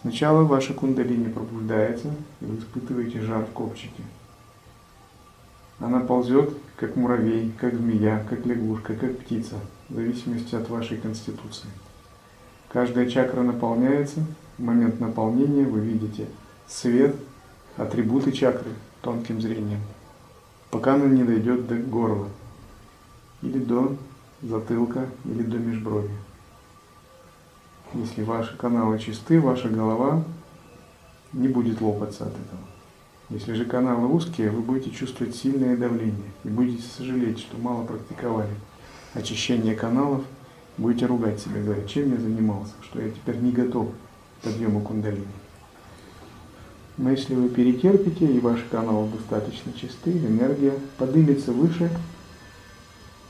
Сначала 0.00 0.44
ваша 0.44 0.74
кундалини 0.74 1.28
пробуждается, 1.28 2.14
и 2.40 2.44
вы 2.44 2.58
испытываете 2.58 3.20
жар 3.20 3.44
в 3.44 3.50
копчике– 3.50 4.02
она 5.80 6.00
ползет, 6.00 6.50
как 6.76 6.96
муравей, 6.96 7.52
как 7.58 7.74
змея, 7.74 8.24
как 8.28 8.44
лягушка, 8.46 8.94
как 8.94 9.18
птица, 9.18 9.56
в 9.88 9.94
зависимости 9.94 10.54
от 10.54 10.68
вашей 10.68 10.98
конституции. 10.98 11.68
Каждая 12.68 13.08
чакра 13.08 13.42
наполняется, 13.42 14.20
в 14.58 14.62
момент 14.62 15.00
наполнения 15.00 15.64
вы 15.64 15.80
видите 15.80 16.26
свет, 16.66 17.16
атрибуты 17.76 18.32
чакры 18.32 18.70
тонким 19.02 19.40
зрением, 19.40 19.80
пока 20.70 20.94
она 20.94 21.06
не 21.06 21.24
дойдет 21.24 21.66
до 21.68 21.76
горла, 21.76 22.28
или 23.42 23.58
до 23.58 23.96
затылка, 24.42 25.06
или 25.24 25.42
до 25.42 25.58
межброви. 25.58 26.10
Если 27.94 28.22
ваши 28.22 28.56
каналы 28.56 28.98
чисты, 28.98 29.40
ваша 29.40 29.68
голова 29.68 30.22
не 31.32 31.48
будет 31.48 31.80
лопаться 31.80 32.24
от 32.24 32.32
этого. 32.32 32.77
Если 33.30 33.52
же 33.52 33.66
каналы 33.66 34.06
узкие, 34.06 34.50
вы 34.50 34.62
будете 34.62 34.90
чувствовать 34.90 35.36
сильное 35.36 35.76
давление 35.76 36.30
и 36.44 36.48
будете 36.48 36.82
сожалеть, 36.82 37.40
что 37.40 37.58
мало 37.58 37.84
практиковали 37.84 38.54
очищение 39.12 39.74
каналов, 39.74 40.22
будете 40.78 41.04
ругать 41.04 41.38
себя, 41.38 41.60
говоря, 41.60 41.86
чем 41.86 42.10
я 42.12 42.18
занимался, 42.18 42.72
что 42.82 43.02
я 43.02 43.10
теперь 43.10 43.36
не 43.36 43.52
готов 43.52 43.88
к 43.88 44.44
подъему 44.44 44.80
кундалини. 44.80 45.26
Но 46.96 47.10
если 47.10 47.34
вы 47.34 47.50
перетерпите, 47.50 48.26
и 48.26 48.40
ваши 48.40 48.64
каналы 48.70 49.10
достаточно 49.10 49.72
чисты, 49.74 50.10
энергия 50.10 50.74
поднимется 50.96 51.52
выше, 51.52 51.90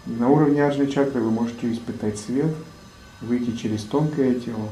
на 0.07 0.31
уровне 0.31 0.65
аджны 0.65 0.87
чакры 0.87 1.21
вы 1.21 1.31
можете 1.31 1.73
испытать 1.73 2.19
свет, 2.19 2.55
выйти 3.21 3.57
через 3.57 3.83
тонкое 3.83 4.37
тело, 4.37 4.69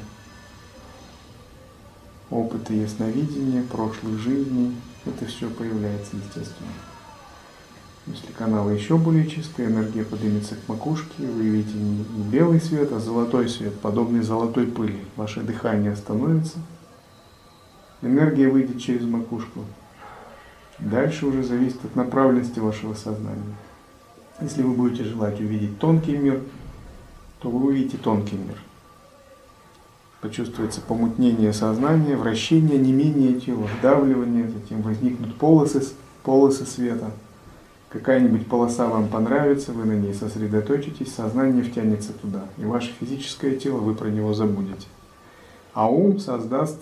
опыты 2.30 2.74
ясновидения, 2.74 3.62
прошлых 3.64 4.18
жизней, 4.18 4.72
это 5.06 5.26
все 5.26 5.48
появляется 5.48 6.16
естественно. 6.16 6.70
Если 8.06 8.30
каналы 8.32 8.74
еще 8.74 8.96
более 8.96 9.26
чистые, 9.26 9.68
энергия 9.68 10.04
поднимется 10.04 10.54
к 10.54 10.68
макушке, 10.68 11.26
вы 11.26 11.42
видите 11.42 11.76
не 11.76 12.04
белый 12.30 12.60
свет, 12.60 12.92
а 12.92 13.00
золотой 13.00 13.48
свет, 13.48 13.78
подобный 13.80 14.22
золотой 14.22 14.66
пыли. 14.66 15.00
Ваше 15.16 15.40
дыхание 15.40 15.92
остановится, 15.92 16.58
энергия 18.02 18.48
выйдет 18.48 18.80
через 18.80 19.02
макушку. 19.02 19.64
Дальше 20.78 21.26
уже 21.26 21.42
зависит 21.42 21.84
от 21.84 21.96
направленности 21.96 22.60
вашего 22.60 22.94
сознания. 22.94 23.56
Если 24.40 24.62
вы 24.62 24.74
будете 24.74 25.04
желать 25.04 25.40
увидеть 25.40 25.78
тонкий 25.78 26.16
мир, 26.16 26.42
то 27.40 27.50
вы 27.50 27.68
увидите 27.68 27.96
тонкий 27.96 28.36
мир 28.36 28.56
почувствуется 30.20 30.80
помутнение 30.80 31.52
сознания, 31.52 32.16
вращение, 32.16 32.78
не 32.78 32.92
менее 32.92 33.40
тела, 33.40 33.68
вдавливание, 33.78 34.48
затем 34.48 34.82
возникнут 34.82 35.36
полосы, 35.36 35.82
полосы 36.22 36.64
света. 36.66 37.10
Какая-нибудь 37.90 38.46
полоса 38.46 38.88
вам 38.88 39.08
понравится, 39.08 39.72
вы 39.72 39.84
на 39.84 39.92
ней 39.92 40.12
сосредоточитесь, 40.12 41.14
сознание 41.14 41.62
втянется 41.62 42.12
туда, 42.12 42.44
и 42.58 42.64
ваше 42.64 42.92
физическое 42.98 43.56
тело, 43.56 43.78
вы 43.78 43.94
про 43.94 44.08
него 44.08 44.34
забудете. 44.34 44.86
А 45.72 45.88
ум 45.88 46.18
создаст 46.18 46.80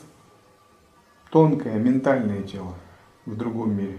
тонкое 1.30 1.78
ментальное 1.78 2.42
тело 2.42 2.74
в 3.26 3.36
другом 3.36 3.76
мире. 3.76 3.98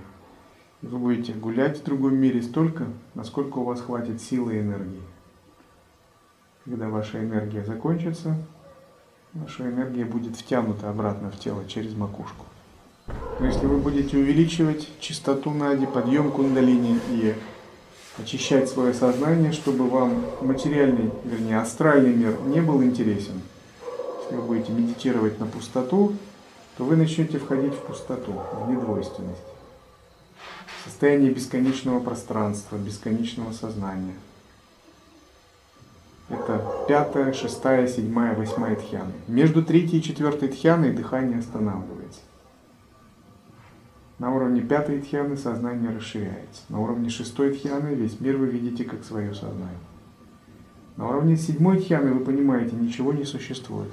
Вы 0.82 0.98
будете 0.98 1.34
гулять 1.34 1.80
в 1.80 1.84
другом 1.84 2.15
мире 2.15 2.41
столько, 2.41 2.86
насколько 3.13 3.60
у 3.60 3.63
вас 3.63 3.82
хватит 3.82 4.21
силы 4.21 4.56
и 4.56 4.60
энергии. 4.60 5.02
Когда 6.63 6.89
ваша 6.89 7.24
энергия 7.24 7.63
закончится, 7.63 8.38
Ваша 9.36 9.63
энергия 9.63 10.06
будет 10.06 10.38
втянута 10.38 10.89
обратно 10.89 11.30
в 11.30 11.38
тело 11.38 11.65
через 11.67 11.93
макушку. 11.93 12.45
Но 13.38 13.45
если 13.45 13.65
вы 13.65 13.80
будете 13.80 14.17
увеличивать 14.17 14.88
частоту 15.02 15.52
нади, 15.52 15.86
подъем 15.86 16.32
кундалини 16.32 16.98
и 17.12 17.36
очищать 18.17 18.69
свое 18.69 18.93
сознание, 18.93 19.52
чтобы 19.52 19.89
вам 19.89 20.24
материальный, 20.39 21.12
вернее, 21.26 21.60
астральный 21.60 22.13
мир 22.13 22.39
не 22.45 22.62
был 22.62 22.82
интересен, 22.82 23.41
если 24.24 24.38
вы 24.38 24.41
будете 24.43 24.71
медитировать 24.71 25.38
на 25.38 25.48
пустоту, 25.48 26.15
то 26.78 26.86
вы 26.86 26.95
начнете 26.95 27.38
входить 27.38 27.74
в 27.74 27.82
пустоту, 27.88 28.41
в 28.54 28.69
недвойственность. 28.69 29.43
Состояние 30.86 31.32
бесконечного 31.32 32.00
пространства, 32.00 32.78
бесконечного 32.78 33.52
сознания. 33.52 34.15
Это 36.27 36.85
пятая, 36.88 37.33
шестая, 37.33 37.88
седьмая, 37.88 38.35
восьмая 38.35 38.75
тхьяны. 38.75 39.11
Между 39.27 39.63
третьей 39.63 39.99
и 39.99 40.03
четвертой 40.03 40.49
тхьяной 40.49 40.91
дыхание 40.91 41.39
останавливается. 41.39 42.21
На 44.17 44.33
уровне 44.33 44.61
пятой 44.61 45.01
тхьяны 45.01 45.38
сознание 45.38 45.91
расширяется. 45.91 46.63
На 46.69 46.79
уровне 46.79 47.09
шестой 47.09 47.53
тхьяны 47.53 47.89
весь 47.89 48.19
мир 48.19 48.38
вы 48.38 48.47
видите 48.47 48.85
как 48.85 49.03
свое 49.03 49.35
сознание. 49.35 49.77
На 50.97 51.09
уровне 51.09 51.35
седьмой 51.35 51.79
тхьяны 51.79 52.13
вы 52.13 52.25
понимаете, 52.25 52.75
ничего 52.75 53.13
не 53.13 53.25
существует. 53.25 53.91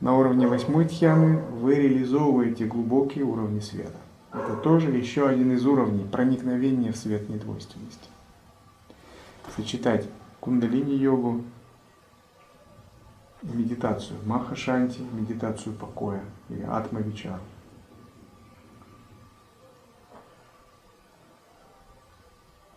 На 0.00 0.16
уровне 0.16 0.46
восьмой 0.46 0.84
тхьяны 0.84 1.38
вы 1.38 1.74
реализовываете 1.76 2.66
глубокие 2.66 3.24
уровни 3.24 3.60
света. 3.60 3.96
Это 4.32 4.54
тоже 4.56 4.90
еще 4.90 5.26
один 5.26 5.52
из 5.52 5.64
уровней 5.66 6.04
проникновения 6.04 6.92
в 6.92 6.96
свет 6.96 7.28
недвойственности. 7.28 8.08
Сочетать 9.56 10.06
кундалини-йогу, 10.44 11.42
медитацию 13.42 14.18
маха-шанти, 14.26 15.00
медитацию 15.12 15.74
покоя 15.74 16.22
или 16.50 16.62
атма-вичару. 16.62 17.40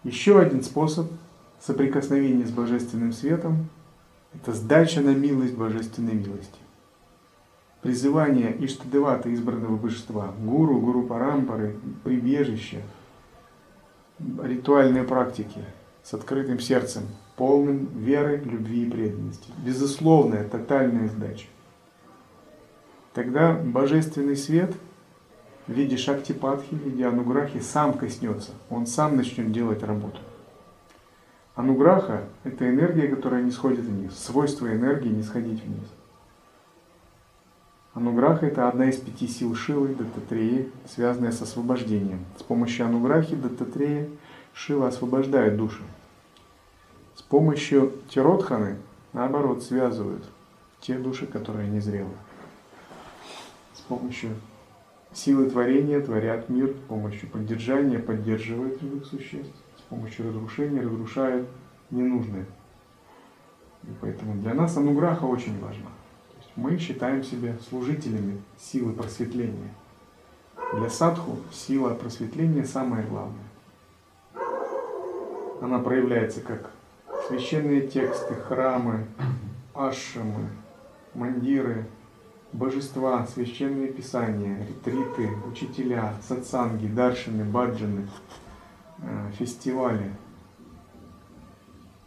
Еще 0.03 0.39
один 0.39 0.63
способ 0.63 1.12
соприкосновения 1.60 2.45
с 2.45 2.51
божественным 2.51 3.12
светом– 3.12 3.67
это 4.34 4.53
сдача 4.53 5.01
на 5.01 5.13
милость 5.13 5.56
божественной 5.56 6.13
милости. 6.13 6.60
Призывание 7.82 8.56
Иштадевата, 8.65 9.34
избранного 9.34 9.75
божества, 9.75 10.34
гуру, 10.39 10.80
гуру 10.80 11.03
парампары, 11.03 11.77
прибежище, 12.06 12.82
ритуальные 14.19 15.03
практики 15.03 15.65
с 16.03 16.13
открытым 16.13 16.62
сердцем, 16.62 17.03
полным 17.38 17.88
веры, 17.95 18.41
любви 18.43 18.86
и 18.86 18.89
преданности. 18.89 19.52
Безусловная, 19.65 20.43
тотальная 20.43 21.08
сдача. 21.08 21.47
Тогда 23.13 23.54
божественный 23.54 24.36
свет– 24.36 24.76
в 25.67 25.73
виде 25.73 25.97
шактипатхи, 25.97 26.73
в 26.73 26.86
виде 26.86 27.06
ануграхи 27.06 27.60
сам 27.60 27.93
коснется, 27.93 28.52
он 28.69 28.88
сам 28.88 29.17
начнет 29.17 29.52
делать 29.52 29.84
работу. 29.84 30.17
Ануграха– 31.56 32.23
это 32.43 32.69
энергия, 32.69 33.08
которая 33.08 33.43
не 33.43 33.52
сходит 33.52 33.82
вниз. 33.82 34.17
Свойство 34.17 34.67
энергии 34.67 35.10
не 35.10 35.23
сходить 35.23 35.63
вниз. 35.63 35.88
Ануграха– 37.93 38.45
это 38.47 38.69
одна 38.69 38.89
из 38.89 38.97
пяти 38.97 39.28
сил 39.28 39.56
Шилы, 39.56 39.95
Даттатреи, 39.95 40.71
связанная 40.86 41.32
с 41.32 41.41
освобождением. 41.41 42.26
С 42.39 42.43
помощью 42.43 42.86
Ануграхи 42.86 43.36
Даттатрея 43.36 44.08
Шила 44.54 44.88
освобождает 44.88 45.58
души. 45.58 45.82
С 47.17 47.23
помощью 47.23 47.93
Тиротханы, 48.10 48.77
наоборот, 49.12 49.63
связывают 49.63 50.23
те 50.80 50.99
души, 50.99 51.25
которые 51.25 51.67
незрелы. 51.67 52.13
С 53.73 53.82
помощью 53.82 54.36
Силы 55.13 55.49
творения 55.49 55.99
творят 55.99 56.47
мир 56.47 56.69
с 56.69 56.88
помощью 56.88 57.27
поддержания, 57.30 57.97
поддерживают 57.97 58.80
живых 58.80 59.06
существ, 59.06 59.56
с 59.77 59.82
помощью 59.89 60.27
разрушения 60.27 60.82
разрушают 60.82 61.47
ненужное. 61.89 62.45
И 63.84 63.88
поэтому 63.99 64.36
для 64.36 64.53
нас 64.53 64.77
ануграха 64.77 65.23
очень 65.23 65.60
важна. 65.60 65.88
Мы 66.56 66.77
считаем 66.77 67.23
себя 67.23 67.56
служителями 67.67 68.41
силы 68.60 68.93
просветления. 68.93 69.73
Для 70.73 70.89
садху 70.89 71.38
сила 71.51 71.95
просветления 71.95 72.65
самое 72.65 73.03
главное. 73.03 73.47
Она 75.62 75.80
проявляется 75.80 76.41
как 76.41 76.69
священные 77.27 77.81
тексты, 77.81 78.35
храмы, 78.35 79.05
ашамы, 79.73 80.49
мандиры, 81.13 81.85
божества, 82.53 83.27
священные 83.27 83.87
писания, 83.87 84.65
ретриты, 84.65 85.29
учителя, 85.49 86.13
сатсанги, 86.25 86.87
даршины, 86.87 87.43
баджаны, 87.43 88.07
э, 88.99 89.31
фестивали. 89.37 90.11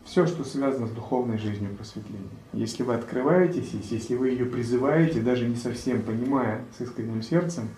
Все, 0.04 0.26
что 0.26 0.42
связано 0.42 0.86
с 0.86 0.90
духовной 0.90 1.38
жизнью 1.38 1.76
просветления. 1.76 2.26
Если 2.52 2.82
вы 2.82 2.94
открываетесь, 2.94 3.70
если 3.72 4.16
вы 4.16 4.30
ее 4.30 4.46
призываете, 4.46 5.20
даже 5.20 5.46
не 5.46 5.56
совсем 5.56 6.02
понимая 6.02 6.64
с 6.76 6.80
искренним 6.80 7.22
сердцем, 7.22 7.68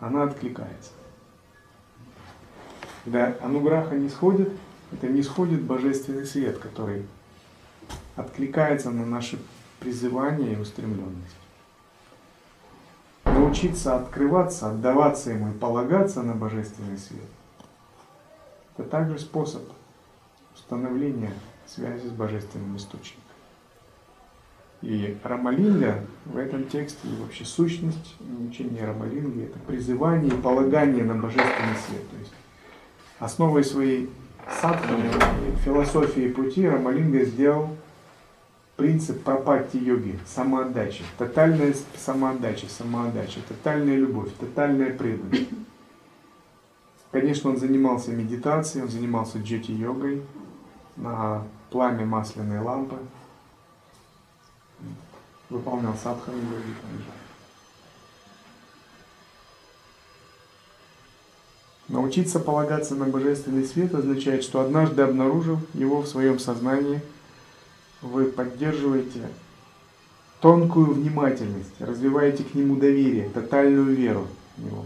она 0.00 0.24
откликается. 0.24 0.90
Когда 3.04 3.36
ануграха 3.40 3.94
не 3.94 4.08
сходит, 4.08 4.50
это 4.92 5.08
не 5.08 5.22
сходит 5.22 5.62
божественный 5.62 6.26
свет, 6.26 6.58
который 6.58 7.06
откликается 8.14 8.90
на 8.90 9.04
наши 9.04 9.38
призывания 9.80 10.54
и 10.54 10.60
устремленность 10.60 11.36
научиться 13.46 13.96
открываться, 13.96 14.70
отдаваться 14.70 15.30
ему 15.30 15.50
и 15.50 15.54
полагаться 15.54 16.22
на 16.22 16.34
божественный 16.34 16.98
свет, 16.98 17.28
это 18.76 18.88
также 18.88 19.18
способ 19.18 19.62
установления 20.54 21.32
связи 21.66 22.06
с 22.06 22.10
божественным 22.10 22.76
источником. 22.76 23.22
И 24.82 25.16
Рамалинга 25.22 26.04
в 26.26 26.36
этом 26.36 26.68
тексте, 26.68 27.08
и 27.08 27.22
вообще 27.22 27.44
сущность 27.44 28.14
учения 28.46 28.84
Рамалинги, 28.84 29.44
это 29.44 29.58
призывание 29.60 30.32
и 30.32 30.40
полагание 30.40 31.02
на 31.02 31.14
божественный 31.14 31.76
свет. 31.86 32.08
То 32.10 32.16
есть 32.18 32.32
основой 33.18 33.64
своей 33.64 34.10
садханы, 34.48 35.10
философии 35.64 36.28
пути 36.28 36.68
Рамалинга 36.68 37.24
сделал 37.24 37.70
принцип 38.76 39.22
пропатти 39.22 39.78
йоги, 39.78 40.18
самоотдачи, 40.26 41.02
тотальная 41.18 41.74
самоотдача, 41.96 42.66
самоотдача, 42.68 43.40
тотальная 43.48 43.96
любовь, 43.96 44.32
тотальная 44.38 44.92
преданность. 44.94 45.50
Конечно, 47.10 47.50
он 47.50 47.56
занимался 47.56 48.10
медитацией, 48.10 48.84
он 48.84 48.90
занимался 48.90 49.38
джети-йогой 49.38 50.22
на 50.96 51.44
пламя 51.70 52.04
масляной 52.04 52.60
лампы, 52.60 52.96
выполнял 55.48 55.94
садханы 55.94 56.36
йоги 56.36 56.74
также. 56.82 57.25
Научиться 61.88 62.40
полагаться 62.40 62.94
на 62.94 63.06
божественный 63.06 63.64
свет 63.64 63.94
означает, 63.94 64.42
что 64.42 64.60
однажды 64.60 65.02
обнаружив 65.02 65.58
его 65.74 66.02
в 66.02 66.06
своем 66.06 66.38
сознании– 66.38 67.00
вы 68.02 68.26
поддерживаете 68.26 69.28
тонкую 70.40 70.94
внимательность, 70.94 71.80
развиваете 71.80 72.44
к 72.44 72.54
нему 72.54 72.76
доверие, 72.76 73.28
тотальную 73.30 73.94
веру 73.94 74.26
в 74.56 74.64
него. 74.64 74.84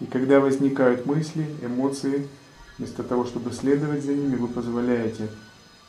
И 0.00 0.06
когда 0.06 0.40
возникают 0.40 1.06
мысли, 1.06 1.46
эмоции, 1.62 2.28
вместо 2.76 3.02
того, 3.02 3.24
чтобы 3.24 3.52
следовать 3.52 4.04
за 4.04 4.12
ними, 4.12 4.36
вы 4.36 4.48
позволяете 4.48 5.28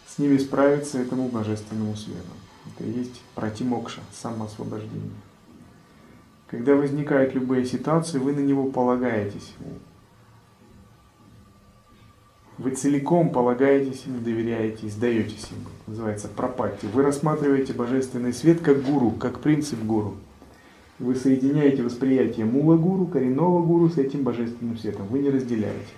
с 0.08 0.18
ними 0.18 0.38
справиться 0.38 1.00
этому 1.00 1.28
божественному 1.28 1.96
свету. 1.96 2.22
Это 2.66 2.86
и 2.86 3.00
есть 3.00 3.22
пратимокша, 3.36 4.00
самоосвобождение. 4.14 5.12
Когда 6.48 6.76
возникают 6.76 7.34
любые 7.34 7.66
ситуации, 7.66 8.20
вы 8.20 8.32
на 8.32 8.40
него 8.40 8.72
полагаетесь. 8.72 9.54
Вы 12.58 12.72
целиком 12.72 13.30
полагаетесь 13.30 14.04
ему, 14.08 14.20
доверяете, 14.20 14.90
сдаетесь 14.90 15.48
ему. 15.52 15.68
Называется 15.86 16.28
пропатти. 16.28 16.88
Вы 16.88 17.04
рассматриваете 17.04 17.74
божественный 17.74 18.34
свет 18.34 18.62
как 18.62 18.82
гуру, 18.82 19.12
как 19.12 19.40
принцип 19.42 19.80
гуру. 19.84 20.16
Вы 20.98 21.14
соединяете 21.14 21.84
восприятие 21.84 22.48
мула 22.48 22.76
гуру, 22.76 23.06
коренного 23.06 23.62
гуру 23.64 23.90
с 23.90 24.00
этим 24.00 24.24
божественным 24.24 24.76
светом. 24.76 25.06
Вы 25.08 25.20
не 25.20 25.30
разделяете. 25.30 25.94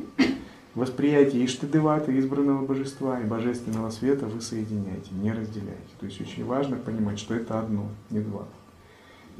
Восприятие 0.75 1.45
Иштадевата, 1.45 2.17
избранного 2.19 2.65
божества 2.65 3.21
и 3.21 3.25
божественного 3.25 3.89
света 3.89 4.25
вы 4.25 4.41
соединяете, 4.41 5.11
не 5.13 5.31
разделяете. 5.31 5.93
То 5.97 6.05
есть 6.07 6.19
очень 6.19 6.43
важно 6.43 6.75
понимать, 6.75 7.19
что 7.19 7.35
это 7.35 7.59
одно, 7.59 7.87
не 8.09 8.19
два. 8.19 8.43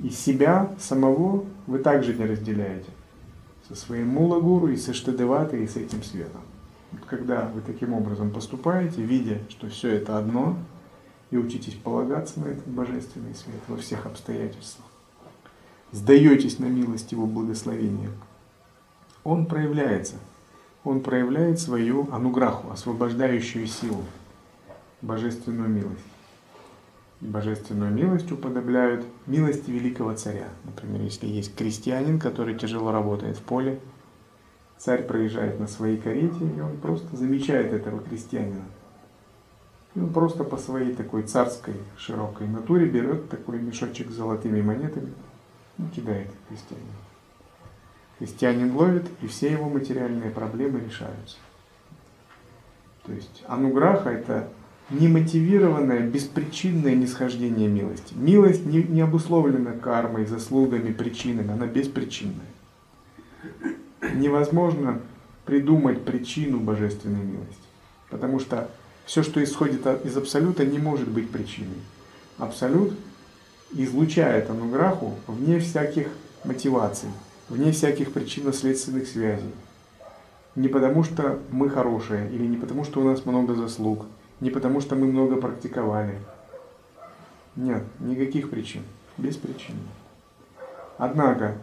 И 0.01 0.09
себя 0.09 0.73
самого 0.79 1.43
вы 1.67 1.79
также 1.79 2.13
не 2.13 2.25
разделяете. 2.25 2.89
Со 3.67 3.75
своим 3.75 4.07
мула-гуру 4.07 4.69
и 4.69 4.77
с 4.77 4.87
Иштадеватой 4.87 5.65
и 5.65 5.67
с 5.67 5.75
этим 5.75 6.01
светом 6.01 6.41
когда 7.07 7.45
вы 7.47 7.61
таким 7.61 7.93
образом 7.93 8.31
поступаете, 8.31 9.01
видя, 9.01 9.39
что 9.49 9.67
все 9.69 9.89
это 9.89 10.17
одно, 10.17 10.57
и 11.31 11.37
учитесь 11.37 11.75
полагаться 11.75 12.39
на 12.39 12.45
этот 12.45 12.67
божественный 12.67 13.35
свет 13.35 13.61
во 13.67 13.77
всех 13.77 14.05
обстоятельствах, 14.05 14.85
сдаетесь 15.91 16.59
на 16.59 16.65
милость 16.65 17.11
Его 17.11 17.25
благословения, 17.25 18.09
Он 19.23 19.45
проявляется. 19.45 20.15
Он 20.83 21.01
проявляет 21.01 21.59
свою 21.59 22.07
ануграху, 22.11 22.71
освобождающую 22.71 23.67
силу, 23.67 24.03
божественную 25.01 25.69
милость. 25.69 26.05
Божественную 27.21 27.91
милость 27.91 28.31
уподобляют 28.31 29.05
милости 29.25 29.69
великого 29.69 30.13
царя. 30.15 30.47
Например, 30.63 31.01
если 31.01 31.27
есть 31.27 31.53
крестьянин, 31.53 32.17
который 32.17 32.57
тяжело 32.57 32.93
работает 32.93 33.37
в 33.37 33.41
поле, 33.41 33.79
царь 34.79 35.03
проезжает 35.03 35.59
на 35.59 35.67
своей 35.67 35.97
карете, 35.97 36.49
и 36.57 36.61
он 36.61 36.77
просто 36.77 37.15
замечает 37.15 37.73
этого 37.73 38.01
крестьянина. 38.01 38.63
И 39.93 39.99
он 39.99 40.11
просто 40.11 40.43
по 40.43 40.57
своей 40.57 40.95
такой 40.95 41.23
царской 41.23 41.75
широкой 41.97 42.47
натуре 42.47 42.87
берет 42.87 43.29
такой 43.29 43.59
мешочек 43.59 44.09
с 44.09 44.15
золотыми 44.15 44.61
монетами 44.61 45.13
и 45.77 45.83
кидает 45.93 46.29
крестьянину. 46.47 46.87
Крестьянин 48.17 48.75
ловит, 48.75 49.05
и 49.21 49.27
все 49.27 49.51
его 49.51 49.69
материальные 49.69 50.31
проблемы 50.31 50.79
решаются. 50.79 51.37
То 53.05 53.11
есть 53.11 53.43
ануграха– 53.47 54.09
это 54.11 54.49
немотивированное, 54.89 56.01
беспричинное 56.01 56.95
нисхождение 56.95 57.67
милости. 57.67 58.13
Милость 58.15 58.65
не, 58.65 58.83
не 58.83 59.01
обусловлена 59.01 59.73
кармой, 59.73 60.25
заслугами, 60.25 60.91
причинами, 60.91 61.51
она 61.51 61.67
беспричинная. 61.67 62.47
Невозможно 64.01 65.01
придумать 65.45 66.03
причину 66.05 66.59
божественной 66.59 67.23
милости, 67.23 67.67
потому 68.09 68.39
что 68.39 68.69
все, 69.05 69.23
что 69.23 69.43
исходит 69.43 69.85
из 70.05 70.15
Абсолюта, 70.15 70.65
не 70.65 70.77
может 70.77 71.09
быть 71.09 71.31
причиной. 71.31 71.79
Абсолют 72.37 72.93
излучает 73.71 74.49
ануграху 74.49 75.15
вне 75.27 75.59
всяких 75.59 76.07
мотиваций, 76.43 77.09
вне 77.49 77.71
всяких 77.71 78.13
причинно-следственных 78.13 79.07
связей. 79.07 79.53
Не 80.55 80.67
потому 80.67 81.03
что 81.03 81.39
мы 81.51 81.69
хорошие, 81.69 82.29
или 82.31 82.45
не 82.45 82.57
потому 82.57 82.83
что 82.83 83.01
у 83.01 83.03
нас 83.03 83.25
много 83.25 83.55
заслуг, 83.55 84.05
не 84.39 84.49
потому 84.49 84.81
что 84.81 84.95
мы 84.95 85.07
много 85.07 85.35
практиковали. 85.35 86.15
Нет, 87.55 87.83
никаких 87.99 88.49
причин, 88.49 88.83
без 89.17 89.35
причин. 89.35 89.75
Однако, 90.97 91.57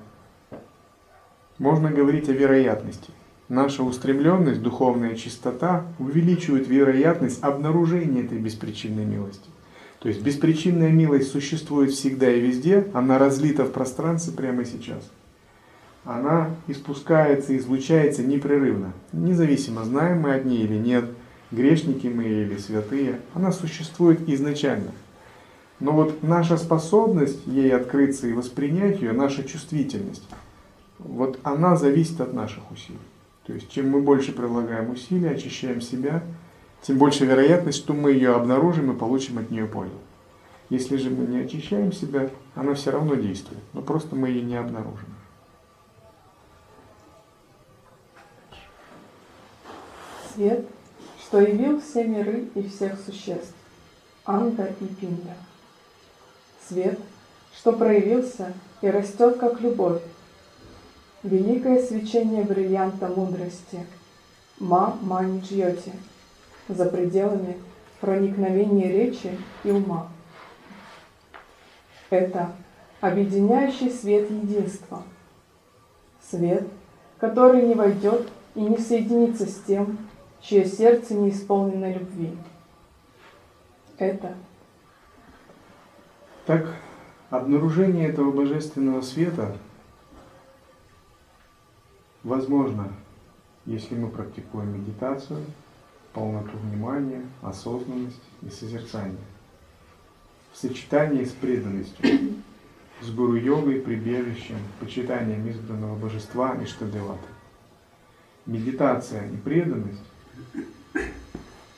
можно 1.58 1.90
говорить 1.90 2.28
о 2.28 2.32
вероятности. 2.32 3.10
Наша 3.48 3.82
устремленность, 3.82 4.62
духовная 4.62 5.14
чистота 5.14 5.84
увеличивает 5.98 6.68
вероятность 6.68 7.42
обнаружения 7.42 8.24
этой 8.24 8.38
беспричинной 8.38 9.04
милости. 9.04 9.48
То 10.00 10.08
есть 10.08 10.22
беспричинная 10.22 10.90
милость 10.90 11.30
существует 11.30 11.92
всегда 11.92 12.30
и 12.30 12.40
везде, 12.40 12.88
она 12.92 13.18
разлита 13.18 13.64
в 13.64 13.72
пространстве 13.72 14.32
прямо 14.34 14.64
сейчас 14.64 15.02
она 16.06 16.50
испускается, 16.68 17.56
излучается 17.56 18.22
непрерывно. 18.22 18.92
Независимо, 19.12 19.84
знаем 19.84 20.20
мы 20.20 20.34
от 20.34 20.44
ней 20.44 20.62
или 20.62 20.76
нет, 20.76 21.04
грешники 21.50 22.06
мы 22.06 22.24
или 22.24 22.56
святые, 22.58 23.20
она 23.34 23.52
существует 23.52 24.26
изначально. 24.28 24.92
Но 25.80 25.92
вот 25.92 26.22
наша 26.22 26.56
способность 26.56 27.46
ей 27.46 27.74
открыться 27.74 28.28
и 28.28 28.32
воспринять 28.32 29.02
ее, 29.02 29.12
наша 29.12 29.42
чувствительность, 29.42 30.22
вот 30.98 31.38
она 31.42 31.76
зависит 31.76 32.20
от 32.20 32.32
наших 32.32 32.70
усилий. 32.70 32.98
То 33.46 33.52
есть 33.52 33.70
чем 33.70 33.90
мы 33.90 34.00
больше 34.00 34.32
прилагаем 34.32 34.90
усилий, 34.90 35.28
очищаем 35.28 35.80
себя, 35.80 36.22
тем 36.82 36.98
больше 36.98 37.24
вероятность, 37.24 37.78
что 37.78 37.94
мы 37.94 38.12
ее 38.12 38.34
обнаружим 38.34 38.90
и 38.92 38.98
получим 38.98 39.38
от 39.38 39.50
нее 39.50 39.66
пользу. 39.66 39.94
Если 40.68 40.96
же 40.96 41.10
мы 41.10 41.26
не 41.26 41.38
очищаем 41.38 41.92
себя, 41.92 42.28
она 42.54 42.74
все 42.74 42.90
равно 42.90 43.14
действует, 43.14 43.62
но 43.72 43.82
просто 43.82 44.16
мы 44.16 44.28
ее 44.28 44.42
не 44.42 44.56
обнаружим. 44.56 45.16
свет, 50.36 50.66
что 51.18 51.40
явил 51.40 51.80
все 51.80 52.04
миры 52.04 52.48
и 52.54 52.68
всех 52.68 52.98
существ, 53.00 53.54
Анта 54.24 54.74
и 54.80 54.86
Пинда. 54.86 55.34
Свет, 56.68 56.98
что 57.56 57.72
проявился 57.72 58.52
и 58.82 58.90
растет, 58.90 59.38
как 59.38 59.60
любовь, 59.60 60.02
великое 61.26 61.82
свечение 61.82 62.44
бриллианта 62.44 63.08
мудрости, 63.08 63.84
Ма 64.58 64.96
Мани 65.02 65.40
Джьоти, 65.40 65.92
за 66.68 66.86
пределами 66.86 67.56
проникновения 68.00 68.90
речи 68.90 69.36
и 69.64 69.70
ума. 69.70 70.08
Это 72.10 72.52
объединяющий 73.00 73.90
свет 73.90 74.30
единства, 74.30 75.02
свет, 76.30 76.66
который 77.18 77.62
не 77.62 77.74
войдет 77.74 78.28
и 78.54 78.60
не 78.60 78.78
соединится 78.78 79.46
с 79.46 79.60
тем, 79.66 79.98
чье 80.40 80.64
сердце 80.64 81.14
не 81.14 81.30
исполнено 81.30 81.92
любви. 81.92 82.36
Это. 83.98 84.34
Так, 86.46 86.76
обнаружение 87.30 88.08
этого 88.08 88.30
божественного 88.30 89.00
света 89.00 89.56
возможно, 92.26 92.92
если 93.64 93.94
мы 93.94 94.08
практикуем 94.08 94.74
медитацию, 94.80 95.44
полноту 96.12 96.56
внимания, 96.58 97.22
осознанность 97.40 98.22
и 98.42 98.50
созерцание. 98.50 99.16
В 100.52 100.58
сочетании 100.58 101.24
с 101.24 101.32
преданностью, 101.32 102.04
с 103.00 103.10
гуру-йогой, 103.10 103.80
прибежищем, 103.80 104.58
почитанием 104.80 105.48
избранного 105.48 105.96
божества 105.96 106.54
и 106.54 106.66
штадевата. 106.66 107.28
Медитация 108.46 109.28
и 109.28 109.36
преданность 109.36 110.02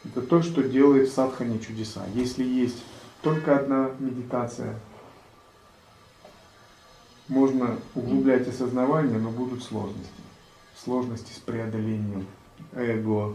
это 0.05 0.23
то, 0.23 0.43
что 0.43 0.63
делает 0.63 1.09
в 1.09 1.13
садхане 1.13 1.59
чудеса. 1.59 2.05
Если 2.15 2.45
есть 2.45 2.83
только 3.23 3.59
одна 3.59 3.91
медитация, 3.99 4.79
можно 7.29 7.77
углублять 7.95 8.49
осознавание, 8.49 9.19
но 9.19 9.31
будут 9.31 9.63
сложности. 9.63 10.28
Сложности 10.85 11.33
с 11.33 11.39
преодолением 11.39 12.27
эго, 12.73 13.35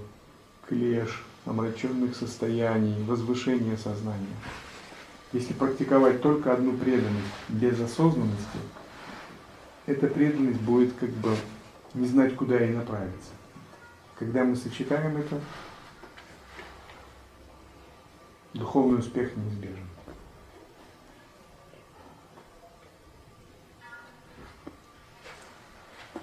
клеш, 0.67 1.23
омраченных 1.45 2.15
состояний, 2.15 3.03
возвышения 3.03 3.75
сознания. 3.75 4.35
Если 5.33 5.51
практиковать 5.53 6.21
только 6.21 6.53
одну 6.53 6.77
преданность 6.77 7.27
без 7.49 7.79
осознанности, 7.81 8.59
эта 9.85 10.07
преданность 10.07 10.61
будет 10.61 10.93
как 10.93 11.09
бы 11.09 11.35
не 11.93 12.07
знать, 12.07 12.35
куда 12.35 12.59
ей 12.59 12.73
направиться. 12.73 13.31
Когда 14.17 14.45
мы 14.45 14.55
сочетаем 14.55 15.17
это, 15.17 15.41
духовный 18.53 18.99
успех 18.99 19.35
неизбежен. 19.35 19.87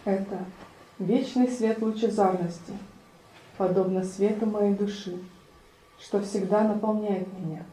Это 0.07 0.47
вечный 1.01 1.49
свет 1.49 1.83
лучезарности, 1.83 2.73
подобно 3.57 4.05
свету 4.05 4.47
моей 4.47 4.75
души, 4.75 5.19
что 5.99 6.21
всегда 6.21 6.63
наполняет 6.63 7.27
меня. 7.41 7.65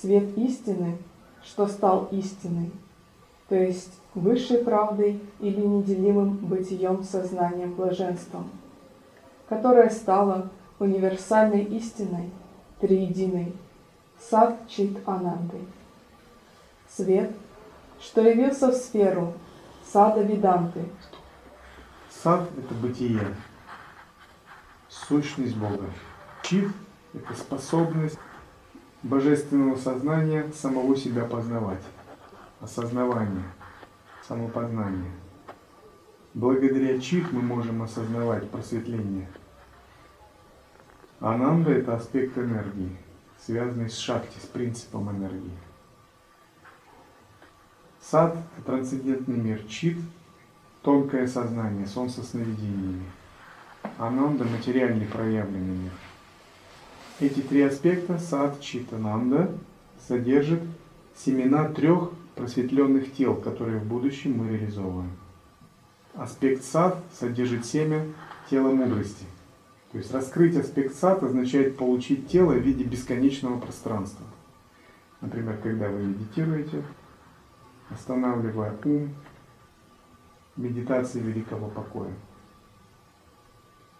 Свет 0.00 0.36
истины, 0.36 0.98
что 1.44 1.68
стал 1.68 2.08
истиной, 2.10 2.72
то 3.48 3.54
есть 3.54 3.92
высшей 4.14 4.58
правдой 4.64 5.20
или 5.38 5.60
неделимым 5.60 6.36
бытием 6.36 7.04
сознанием 7.04 7.74
блаженством, 7.74 8.50
которое 9.48 9.90
стало 9.90 10.50
универсальной 10.78 11.62
истиной, 11.64 12.30
триединой, 12.80 13.52
сад 14.18 14.58
чит 14.68 14.98
анандой. 15.06 15.60
Свет, 16.88 17.30
что 18.00 18.22
явился 18.22 18.68
в 18.72 18.74
сферу 18.74 19.34
сада 19.92 20.22
Виданты. 20.22 20.80
Сад– 22.22 22.48
это 22.56 22.72
бытие, 22.74 23.34
сущность 24.88 25.56
Бога. 25.56 25.90
Чит– 26.44 26.70
это 27.14 27.34
способность 27.34 28.16
божественного 29.02 29.74
сознания 29.74 30.48
самого 30.52 30.96
себя 30.96 31.24
познавать, 31.24 31.82
осознавание– 32.60 33.42
самопознание. 34.28 35.10
Благодаря 36.32 37.00
чит 37.00 37.32
мы 37.32 37.42
можем 37.42 37.82
осознавать 37.82 38.48
просветление. 38.50 39.28
Ананда– 41.18 41.70
это 41.72 41.96
аспект 41.96 42.38
энергии, 42.38 42.96
связанный 43.44 43.90
с 43.90 43.98
шакти, 43.98 44.38
с 44.38 44.46
принципом 44.46 45.10
энергии. 45.10 45.58
Сад– 48.00 48.36
это 48.58 48.66
трансцендентный 48.66 49.38
мир. 49.38 49.64
Чит– 49.64 49.98
тонкое 50.82 51.26
сознание, 51.26 51.86
сон 51.86 52.08
со 52.10 52.22
сновидениями. 52.22 53.04
Ананда– 53.98 54.44
материальный 54.56 55.06
проявленный 55.06 55.76
мир. 55.76 55.92
Эти 57.20 57.40
три 57.40 57.62
аспекта– 57.62 58.18
сад, 58.20 58.60
чит, 58.60 58.92
ананда– 58.92 59.50
содержат 60.08 60.60
семена 61.16 61.68
трех 61.68 62.10
просветленных 62.34 63.12
тел, 63.14 63.36
которые 63.36 63.78
в 63.78 63.84
будущем 63.84 64.38
мы 64.38 64.48
реализовываем. 64.48 65.12
Аспект 66.14 66.64
сад 66.64 66.98
содержит 67.18 67.64
семя 67.64 68.06
тела 68.50 68.70
мудрости. 68.70 69.24
То 69.92 69.98
есть 69.98 70.12
раскрыть 70.12 70.56
аспект 70.56 70.94
сад 70.96 71.22
означает 71.22 71.76
получить 71.76 72.28
тело 72.28 72.52
в 72.52 72.58
виде 72.58 72.84
бесконечного 72.84 73.58
пространства. 73.60 74.24
Например, 75.20 75.56
когда 75.62 75.88
вы 75.88 76.02
медитируете, 76.02 76.82
останавливая 77.90 78.74
ум, 78.84 79.14
медитации 80.56 81.20
великого 81.20 81.68
покоя. 81.68 82.12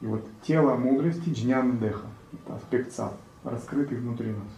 И 0.00 0.06
вот 0.06 0.26
тело 0.42 0.76
мудрости 0.76 1.30
джняна 1.30 1.72
деха, 1.78 2.06
это 2.32 2.56
аспект 2.56 2.92
сад, 2.92 3.14
раскрытый 3.44 3.98
внутри 3.98 4.30
нас. 4.30 4.48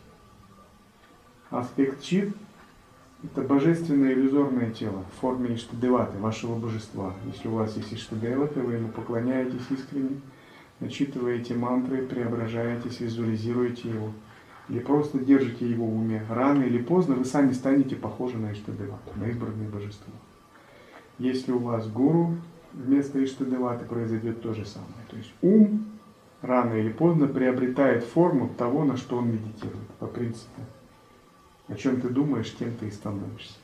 Аспект 1.50 2.02
чит– 2.02 2.34
это 3.22 3.42
божественное 3.42 4.12
иллюзорное 4.12 4.70
тело 4.70 5.04
в 5.12 5.20
форме 5.20 5.54
Иштадеваты, 5.54 6.18
вашего 6.18 6.56
божества. 6.56 7.14
Если 7.26 7.48
у 7.48 7.56
вас 7.56 7.76
есть 7.76 7.92
Иштадевата, 7.92 8.60
вы 8.60 8.74
ему 8.74 8.88
поклоняетесь 8.88 9.70
искренне, 9.70 10.20
начитываете 10.80 11.54
мантры, 11.54 12.06
преображаетесь, 12.06 13.00
визуализируете 13.00 13.90
его, 13.90 14.10
или 14.68 14.78
просто 14.78 15.18
держите 15.18 15.68
его 15.68 15.86
в 15.86 15.96
уме. 15.96 16.24
Рано 16.28 16.62
или 16.62 16.82
поздно 16.82 17.14
вы 17.14 17.24
сами 17.24 17.52
станете 17.52 17.96
похожи 17.96 18.38
на 18.38 18.52
Иштадевату, 18.52 19.12
на 19.16 19.26
избранное 19.28 19.68
божество. 19.68 20.12
Если 21.18 21.52
у 21.52 21.58
вас 21.58 21.88
гуру, 21.88 22.36
вместо 22.72 23.22
Иштадеваты 23.22 23.84
произойдет 23.84 24.42
то 24.42 24.52
же 24.52 24.64
самое. 24.64 24.92
То 25.08 25.16
есть 25.16 25.32
ум 25.42 25.86
рано 26.42 26.74
или 26.74 26.90
поздно 26.90 27.26
приобретает 27.26 28.04
форму 28.04 28.50
того, 28.58 28.84
на 28.84 28.96
что 28.96 29.18
он 29.18 29.28
медитирует, 29.28 29.88
по 29.98 30.06
принципу 30.06 30.60
о 31.68 31.74
чем 31.74 32.00
ты 32.00 32.08
думаешь, 32.08 32.54
тем 32.56 32.76
ты 32.76 32.88
и 32.88 32.90
становишься. 32.90 33.54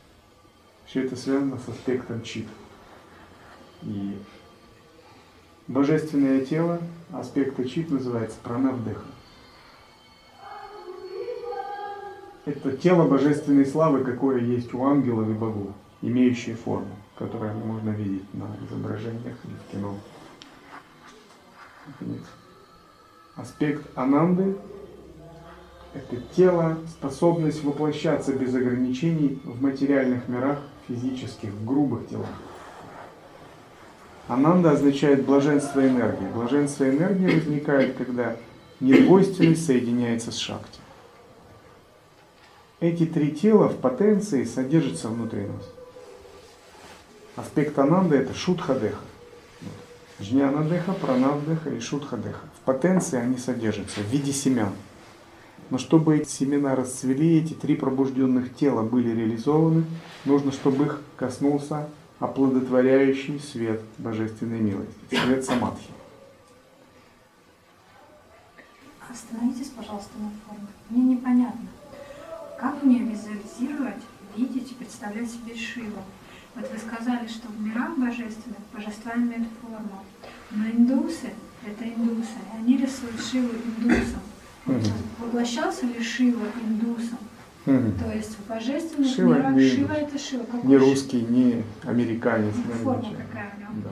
Все 0.86 1.04
это 1.04 1.16
связано 1.16 1.58
с 1.58 1.68
аспектом 1.68 2.22
чит. 2.22 2.46
И 3.82 4.16
божественное 5.68 6.44
тело 6.44 6.80
аспекта 7.12 7.68
чит 7.68 7.90
называется 7.90 8.38
пранавдеха. 8.42 9.04
Это 12.46 12.76
тело 12.76 13.06
божественной 13.06 13.66
славы, 13.66 14.02
какое 14.02 14.40
есть 14.40 14.72
у 14.74 14.84
ангелов 14.84 15.28
и 15.28 15.32
богов, 15.32 15.74
имеющее 16.02 16.56
форму, 16.56 16.96
которую 17.20 17.54
можно 17.54 17.90
видеть 17.90 18.24
на 18.32 18.46
изображениях 18.66 19.36
или 19.44 19.54
в 19.54 19.70
кино. 19.70 19.94
Аспект 23.36 23.86
Ананды 23.94 24.56
это 25.92 26.16
тело, 26.34 26.78
способность 26.88 27.62
воплощаться 27.62 28.32
без 28.32 28.54
ограничений 28.54 29.38
в 29.44 29.60
материальных 29.60 30.28
мирах, 30.28 30.60
физических, 30.88 31.50
грубых 31.64 32.08
телах. 32.08 32.28
Ананда 34.26 34.70
означает 34.70 35.26
блаженство 35.26 35.86
энергии. 35.86 36.28
Блаженство 36.32 36.88
энергии 36.88 37.34
возникает, 37.34 37.96
когда 37.96 38.36
недвойственность 38.78 39.66
соединяется 39.66 40.30
с 40.30 40.36
шакти. 40.36 40.78
Эти 42.78 43.04
три 43.04 43.32
тела 43.32 43.68
в 43.68 43.76
потенции 43.76 44.44
содержатся 44.44 45.08
внутри 45.08 45.48
нас. 45.48 45.79
Аспект 47.40 47.78
Ананды 47.78 48.16
это 48.16 48.34
шутхадеха. 48.34 49.00
Жнянадеха, 50.20 50.92
пранавдеха 50.92 51.70
и 51.70 51.80
шутхадеха. 51.80 52.44
В 52.60 52.66
потенции 52.66 53.18
они 53.18 53.38
содержатся 53.38 54.00
в 54.00 54.08
виде 54.08 54.30
семян. 54.30 54.74
Но 55.70 55.78
чтобы 55.78 56.18
эти 56.18 56.28
семена 56.28 56.76
расцвели, 56.76 57.38
эти 57.38 57.54
три 57.54 57.76
пробужденных 57.76 58.54
тела 58.54 58.82
были 58.82 59.16
реализованы, 59.16 59.84
нужно, 60.26 60.52
чтобы 60.52 60.84
их 60.84 61.00
коснулся 61.16 61.88
оплодотворяющий 62.18 63.40
свет 63.40 63.80
божественной 63.96 64.60
милости, 64.60 64.92
свет 65.08 65.42
самадхи. 65.42 65.88
Остановитесь, 69.10 69.68
пожалуйста, 69.68 70.12
на 70.18 70.30
форме. 70.46 70.68
Мне 70.90 71.14
непонятно, 71.14 71.68
как 72.58 72.82
мне 72.82 72.98
визуализировать, 72.98 74.02
видеть 74.36 74.76
представлять 74.76 75.30
себе 75.30 75.56
Шиву. 75.56 76.02
Вот 76.54 76.70
вы 76.70 76.78
сказали, 76.78 77.28
что 77.28 77.48
в 77.48 77.60
мирах 77.60 77.96
божественных 77.96 78.58
божества 78.74 79.12
имеют 79.14 79.48
форму, 79.60 80.04
но 80.50 80.66
индусы– 80.66 81.30
это 81.66 81.84
индусы, 81.88 82.38
и 82.52 82.58
они 82.58 82.76
рисуют 82.76 83.20
Шиву 83.20 83.50
индусам. 83.78 84.20
Угу. 84.66 84.80
Воплощался 85.18 85.86
ли 85.86 86.02
Шива 86.02 86.46
индусом? 86.62 87.18
Угу. 87.66 87.92
То 87.98 88.12
есть 88.12 88.36
в 88.36 88.48
божественных 88.48 89.14
Шива 89.14 89.34
мирах 89.34 89.54
не, 89.54 89.68
Шива 89.68 89.92
это 89.92 90.18
Шива. 90.18 90.44
Какой 90.44 90.68
не 90.68 90.76
русский, 90.76 91.22
не 91.22 91.62
американец. 91.84 92.54
Ну, 92.56 92.72
форма 92.84 93.02
ничего. 93.02 93.16
какая 93.28 93.52
у 93.56 93.60
него. 93.60 93.72
Да. 93.84 93.90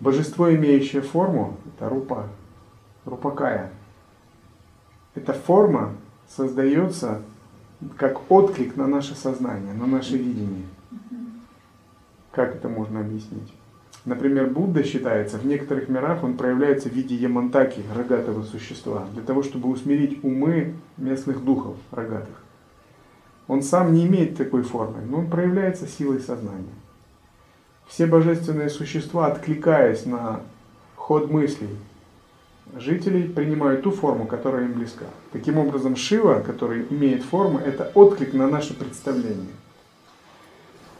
Божество, 0.00 0.54
имеющее 0.54 1.02
форму, 1.02 1.56
это 1.66 1.88
рупа, 1.88 2.28
рупакая. 3.04 3.72
Эта 5.14 5.32
форма 5.32 5.94
создается 6.28 7.22
как 7.96 8.30
отклик 8.30 8.76
на 8.76 8.86
наше 8.86 9.14
сознание, 9.14 9.72
на 9.74 9.86
наше 9.86 10.16
видение. 10.16 10.66
Как 12.32 12.56
это 12.56 12.68
можно 12.68 13.00
объяснить? 13.00 13.52
Например, 14.04 14.46
Будда 14.46 14.82
считается, 14.82 15.36
в 15.36 15.44
некоторых 15.44 15.88
мирах 15.88 16.24
он 16.24 16.36
проявляется 16.36 16.88
в 16.88 16.92
виде 16.92 17.14
ямантаки, 17.14 17.82
рогатого 17.94 18.42
существа, 18.42 19.06
для 19.12 19.22
того, 19.22 19.42
чтобы 19.42 19.68
усмирить 19.68 20.24
умы 20.24 20.74
местных 20.96 21.44
духов 21.44 21.76
рогатых. 21.90 22.42
Он 23.46 23.62
сам 23.62 23.92
не 23.92 24.06
имеет 24.06 24.36
такой 24.36 24.62
формы, 24.62 25.02
но 25.06 25.18
он 25.18 25.28
проявляется 25.28 25.86
силой 25.86 26.20
сознания. 26.20 26.74
Все 27.88 28.06
божественные 28.06 28.70
существа, 28.70 29.26
откликаясь 29.26 30.06
на 30.06 30.40
ход 30.94 31.30
мыслей 31.30 31.76
жителей, 32.76 33.24
принимают 33.28 33.82
ту 33.82 33.90
форму, 33.90 34.26
которая 34.26 34.64
им 34.64 34.72
близка. 34.72 35.06
Таким 35.32 35.58
образом, 35.58 35.96
Шива, 35.96 36.40
который 36.40 36.86
имеет 36.90 37.22
форму, 37.22 37.58
это 37.58 37.90
отклик 37.94 38.32
на 38.34 38.48
наше 38.48 38.74
представление. 38.74 39.54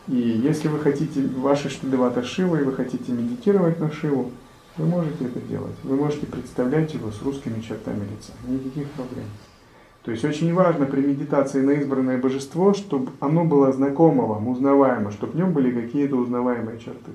И 0.09 0.17
если 0.17 0.69
вы 0.69 0.81
хотите 0.81 1.23
ваши 1.27 1.69
штадевата 1.69 2.23
Шива, 2.23 2.57
и 2.57 2.65
вы 2.65 2.73
хотите 2.73 3.13
медитировать 3.13 3.79
на 3.79 3.93
Шиву, 3.93 4.31
вы 4.77 4.87
можете 4.87 5.27
это 5.27 5.41
делать. 5.41 5.77
Вы 5.85 5.97
можете 5.97 6.27
представлять 6.27 6.95
его 6.95 7.11
с 7.11 7.23
русскими 7.23 7.61
чертами 7.61 8.05
лица. 8.11 8.33
Никаких 8.47 8.91
проблем. 8.91 9.27
То 10.03 10.11
есть 10.13 10.25
очень 10.25 10.55
важно 10.55 10.87
при 10.87 11.03
медитации 11.03 11.61
на 11.61 11.73
избранное 11.73 12.19
божество, 12.19 12.73
чтобы 12.73 13.13
оно 13.21 13.45
было 13.45 13.73
знакомо 13.73 14.25
вам, 14.25 14.49
узнаваемо, 14.49 15.11
чтобы 15.11 15.35
в 15.35 15.37
нем 15.37 15.53
были 15.53 15.71
какие-то 15.79 16.17
узнаваемые 16.17 16.79
черты. 16.79 17.13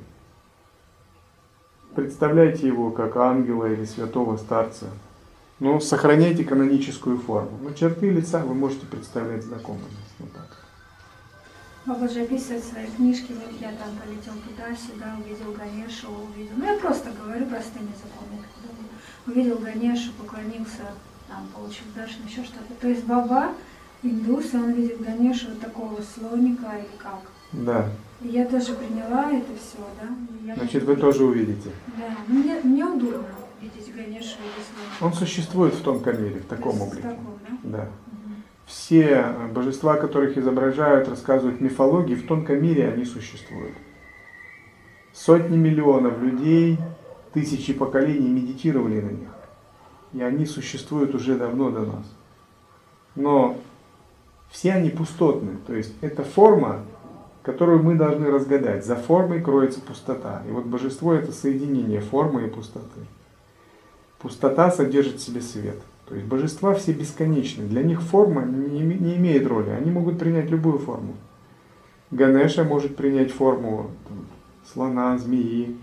Представляйте 1.95 2.67
его 2.67 2.91
как 2.91 3.15
ангела 3.15 3.71
или 3.71 3.85
святого 3.85 4.35
старца. 4.37 4.87
Но 5.61 5.79
сохраняйте 5.79 6.43
каноническую 6.43 7.17
форму. 7.17 7.57
Но 7.61 7.71
черты 7.71 8.09
лица 8.09 8.39
вы 8.39 8.53
можете 8.53 8.85
представлять 8.85 9.43
знакомыми. 9.43 9.85
Вот 10.19 10.33
так. 10.33 10.65
Баба 11.85 12.09
же 12.09 12.21
описывает 12.23 12.63
в 12.63 12.71
своей 12.71 12.87
книжке, 12.87 13.33
вот 13.35 13.61
я 13.61 13.69
там 13.69 13.95
полетел 14.03 14.33
туда-сюда, 14.43 15.15
увидел 15.23 15.53
Ганешу, 15.53 16.07
увидел. 16.09 16.55
Ну 16.57 16.65
я 16.65 16.77
просто 16.79 17.11
говорю 17.11 17.45
простым 17.45 17.83
языком. 17.83 18.43
Увидел 19.27 19.59
Ганешу, 19.59 20.11
поклонился, 20.19 20.81
там, 21.29 21.47
получил 21.53 21.85
даршин, 21.95 22.25
еще 22.25 22.43
что-то. 22.43 22.73
То 22.81 22.87
есть 22.87 23.05
Баба, 23.05 23.51
индус, 24.03 24.53
и 24.53 24.57
он 24.57 24.71
видит 24.73 24.99
Ганешу 24.99 25.49
вот 25.49 25.61
такого 25.61 26.01
слоника 26.01 26.75
или 26.75 26.97
как. 26.97 27.21
Да. 27.53 27.89
Я 28.21 28.45
тоже 28.45 28.73
приняла 28.73 29.29
это 29.31 29.51
все, 29.59 29.77
да. 30.01 30.07
Я 30.45 30.55
Значит, 30.55 30.83
вы 30.83 30.95
тоже 30.95 31.23
увидите. 31.23 31.69
Да, 31.97 32.15
ну, 32.27 32.35
мне, 32.35 32.59
мне 32.63 32.85
удобно 32.85 33.27
видеть 33.61 33.93
Ганешу 33.93 34.37
слоника. 34.37 35.01
Он 35.01 35.13
существует 35.13 35.73
в 35.73 35.81
тонком 35.81 36.23
мире, 36.23 36.39
в 36.39 36.45
таком 36.45 36.81
облике. 36.81 37.01
Таком, 37.01 37.39
да? 37.63 37.77
Да 37.77 37.89
все 38.65 39.27
божества, 39.53 39.95
которых 39.95 40.37
изображают, 40.37 41.07
рассказывают 41.07 41.61
мифологии, 41.61 42.15
в 42.15 42.27
тонком 42.27 42.61
мире 42.61 42.89
они 42.89 43.05
существуют. 43.05 43.73
Сотни 45.13 45.55
миллионов 45.55 46.19
людей, 46.21 46.77
тысячи 47.33 47.73
поколений 47.73 48.27
медитировали 48.27 49.01
на 49.01 49.09
них. 49.11 49.29
И 50.13 50.21
они 50.21 50.45
существуют 50.45 51.13
уже 51.13 51.37
давно 51.37 51.69
до 51.69 51.81
нас. 51.81 52.05
Но 53.15 53.57
все 54.49 54.73
они 54.73 54.89
пустотны. 54.89 55.57
То 55.67 55.73
есть 55.73 55.93
это 56.01 56.23
форма, 56.23 56.83
которую 57.45 57.83
мы 57.83 57.93
должны 57.93 58.31
разгадать. 58.31 58.85
За 58.85 58.95
формой 58.95 59.39
кроется 59.39 59.79
пустота. 59.79 60.41
И 60.49 60.51
вот 60.51 60.65
божество 60.65 61.13
это 61.13 61.31
соединение 61.31 62.01
формы 62.01 62.47
и 62.47 62.49
пустоты. 62.49 63.01
Пустота 64.17 64.71
содержит 64.71 65.17
в 65.17 65.23
себе 65.23 65.41
свет. 65.41 65.77
То 66.07 66.15
есть 66.15 66.27
божества 66.27 66.73
все 66.73 66.91
бесконечны. 66.93 67.65
Для 67.65 67.83
них 67.83 68.01
форма 68.01 68.43
не, 68.43 68.79
не 68.81 69.15
имеет 69.17 69.45
роли. 69.45 69.69
Они 69.69 69.91
могут 69.91 70.17
принять 70.17 70.49
любую 70.49 70.79
форму. 70.79 71.13
Ганеша 72.09 72.63
может 72.63 72.95
принять 72.95 73.31
форму 73.31 73.91
там, 74.07 74.25
слона, 74.71 75.17
змеи, 75.19 75.75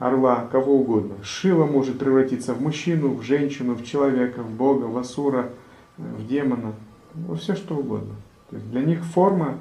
орла, 0.00 0.48
кого 0.50 0.80
угодно. 0.80 1.14
Шива 1.22 1.66
может 1.66 2.00
превратиться 2.00 2.54
в 2.54 2.60
мужчину, 2.60 3.14
в 3.14 3.22
женщину, 3.22 3.74
в 3.74 3.84
человека, 3.84 4.42
в 4.42 4.50
бога, 4.50 4.84
в 4.84 4.98
асура, 4.98 5.50
в 5.96 6.26
демона, 6.26 6.72
во 7.14 7.36
все 7.36 7.54
что 7.54 7.76
угодно. 7.76 8.14
То 8.48 8.56
есть 8.56 8.68
для 8.70 8.82
них 8.82 9.04
форма, 9.04 9.58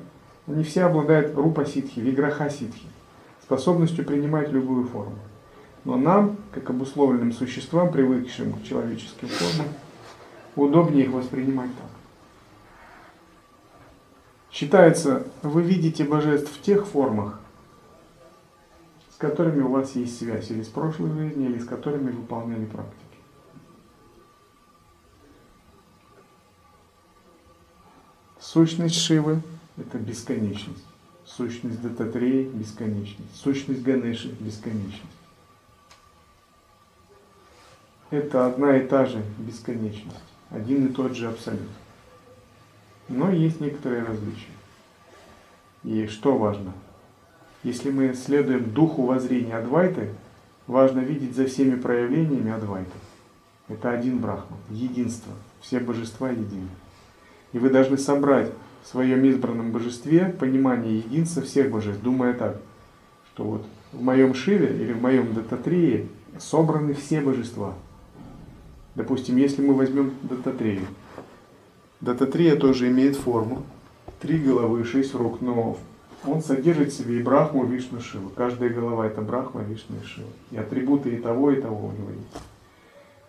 они 0.49 0.63
все 0.63 0.83
обладают 0.85 1.35
рупа 1.35 1.63
ситхи, 1.65 1.99
виграха 1.99 2.49
ситхи, 2.49 2.87
способностью 3.43 4.03
принимать 4.03 4.51
любую 4.51 4.87
форму. 4.87 5.19
Но 5.85 5.95
нам, 5.95 6.37
как 6.51 6.71
обусловленным 6.71 7.31
существам, 7.31 7.91
привыкшим 7.91 8.53
к 8.53 8.63
человеческим 8.63 9.27
формам, 9.27 9.71
удобнее 10.55 11.05
их 11.05 11.11
воспринимать 11.11 11.69
так. 11.75 11.89
Считается, 14.51 15.27
вы 15.43 15.61
видите 15.61 16.03
божеств 16.03 16.51
в 16.51 16.61
тех 16.61 16.87
формах, 16.87 17.39
с 19.13 19.17
которыми 19.17 19.61
у 19.61 19.69
вас 19.69 19.95
есть 19.95 20.17
связь, 20.17 20.49
или 20.49 20.63
с 20.63 20.67
прошлой 20.67 21.11
жизни, 21.11 21.45
или 21.45 21.59
с 21.59 21.65
которыми 21.65 22.09
выполняли 22.09 22.65
практики. 22.65 22.95
Сущность 28.39 28.95
Шивы– 28.95 29.41
это 29.79 29.97
бесконечность. 29.97 30.85
Сущность 31.25 31.81
Дататреи– 31.81 32.43
бесконечность. 32.53 33.35
Сущность 33.35 33.83
Ганеши– 33.83 34.35
бесконечность. 34.39 35.03
Это 38.09 38.47
одна 38.47 38.77
и 38.77 38.87
та 38.87 39.05
же 39.05 39.23
бесконечность, 39.37 40.17
один 40.49 40.87
и 40.87 40.91
тот 40.91 41.15
же 41.15 41.27
абсолют. 41.27 41.69
Но 43.07 43.31
есть 43.31 43.61
некоторые 43.61 44.03
различия. 44.03 44.51
И 45.83 46.07
что 46.07 46.35
важно? 46.35 46.73
Если 47.63 47.91
мы 47.91 48.15
следуем 48.15 48.71
духу 48.71 49.03
воззрения 49.03 49.57
Адвайты, 49.57 50.09
важно 50.65 50.99
видеть 50.99 51.35
за 51.35 51.45
всеми 51.45 51.79
проявлениями 51.79 52.51
Адвайты. 52.51 52.91
Это 53.67 53.91
один 53.91 54.17
Брахман, 54.17 54.57
единство, 54.71 55.33
все 55.61 55.79
божества 55.79 56.31
едины. 56.31 56.69
И 57.53 57.59
вы 57.59 57.69
должны 57.69 57.97
собрать 57.97 58.51
в 58.83 58.87
своем 58.87 59.23
избранном 59.25 59.71
божестве 59.71 60.25
понимание 60.39 60.97
единства 60.97 61.41
всех 61.43 61.71
божеств, 61.71 62.01
думая 62.01 62.33
так, 62.33 62.57
что 63.33 63.43
вот 63.43 63.65
в 63.91 64.01
моем 64.01 64.33
Шиве 64.33 64.67
или 64.67 64.93
в 64.93 65.01
моем 65.01 65.33
Дататрии 65.33 66.07
собраны 66.37 66.93
все 66.93 67.21
божества. 67.21 67.73
Допустим, 68.95 69.37
если 69.37 69.61
мы 69.61 69.73
возьмем 69.73 70.13
Дататрею, 70.23 70.85
Дататрия 72.01 72.55
тоже 72.55 72.87
имеет 72.89 73.15
форму. 73.15 73.63
Три 74.19 74.37
головы, 74.37 74.83
шесть 74.83 75.13
рук, 75.13 75.41
но 75.41 75.77
он 76.25 76.41
содержит 76.41 76.91
в 76.91 76.97
себе 76.97 77.19
и 77.19 77.23
Брахму, 77.23 77.65
и 77.65 77.67
Вишну, 77.67 78.01
Шиву. 78.01 78.29
Каждая 78.29 78.69
голова 78.69 79.07
это 79.07 79.21
Брахма, 79.21 79.61
Вишну 79.61 79.95
и 80.01 80.05
Шива. 80.05 80.27
И 80.51 80.57
атрибуты 80.57 81.11
и 81.11 81.17
того, 81.17 81.51
и 81.51 81.61
того 81.61 81.87
у 81.87 81.91
него 81.91 82.09
есть. 82.09 82.43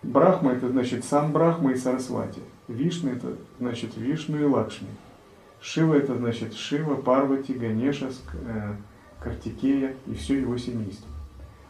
Брахма 0.03 0.53
это 0.53 0.69
значит 0.69 1.05
сам 1.05 1.33
Брахма 1.33 1.73
и 1.73 1.77
Сарасвати. 1.77 2.41
Вишна 2.69 3.13
это 3.13 3.37
значит 3.59 3.97
Вишну 3.97 4.39
и 4.41 4.45
Лакшми. 4.45 4.89
Шива 5.61 5.95
это 5.95 6.17
значит 6.17 6.55
Шива, 6.55 6.97
Парвати, 6.97 7.53
Ганеша, 7.53 8.11
э, 8.33 8.75
Картикея 9.21 9.95
и 10.07 10.15
все 10.15 10.41
его 10.41 10.57
семейство. 10.57 11.09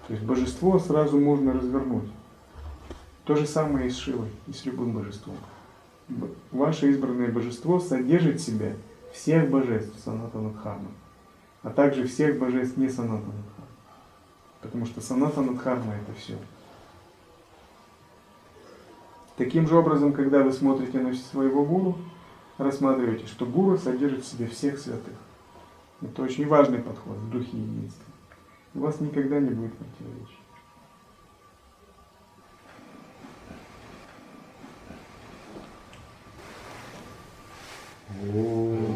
То 0.07 0.15
есть 0.15 0.25
божество 0.25 0.79
сразу 0.79 1.19
можно 1.19 1.53
развернуть. 1.53 2.11
То 3.25 3.37
же 3.37 3.47
самое 3.47 3.89
и 3.89 3.91
с 3.91 3.97
Шивой, 3.97 4.29
и 4.47 4.53
с 4.53 4.65
любым 4.65 4.93
божеством 4.93 5.37
ваше 6.51 6.91
избранное 6.91 7.31
божество 7.31 7.79
содержит 7.81 8.41
в 8.41 8.45
себе 8.45 8.77
всех 9.13 9.51
божеств 9.51 9.93
Санатана 10.05 10.51
Дхармы, 10.51 10.89
а 11.63 11.71
также 11.71 12.07
всех 12.07 12.39
божеств 12.39 12.77
не 12.77 12.89
Санатана 12.89 13.21
Дхармы. 13.21 13.71
Потому 14.61 14.87
что 14.87 15.01
Санатана 15.01 15.55
Дхарма 15.55 15.95
это 15.95 16.19
все. 16.19 16.37
Таким 19.37 19.67
же 19.67 19.77
образом, 19.77 20.13
когда 20.13 20.43
вы 20.43 20.53
смотрите 20.53 20.99
на 20.99 21.15
своего 21.15 21.65
гуру, 21.65 21.97
рассматриваете, 22.61 23.27
что 23.27 23.47
гуру 23.47 23.79
содержит 23.79 24.25
в 24.25 24.29
себе 24.29 24.47
всех 24.47 24.79
святых. 24.79 25.15
Это 26.03 26.23
очень 26.23 26.47
важный 26.47 26.79
подход 26.79 27.17
в 27.17 27.31
духе 27.31 27.57
единства. 27.57 28.05
У 28.75 28.81
вас 28.81 29.01
никогда 29.01 29.41
не 29.41 29.51
будет 29.51 29.73
противоречий. 29.75 30.37
Oh. 38.23 38.90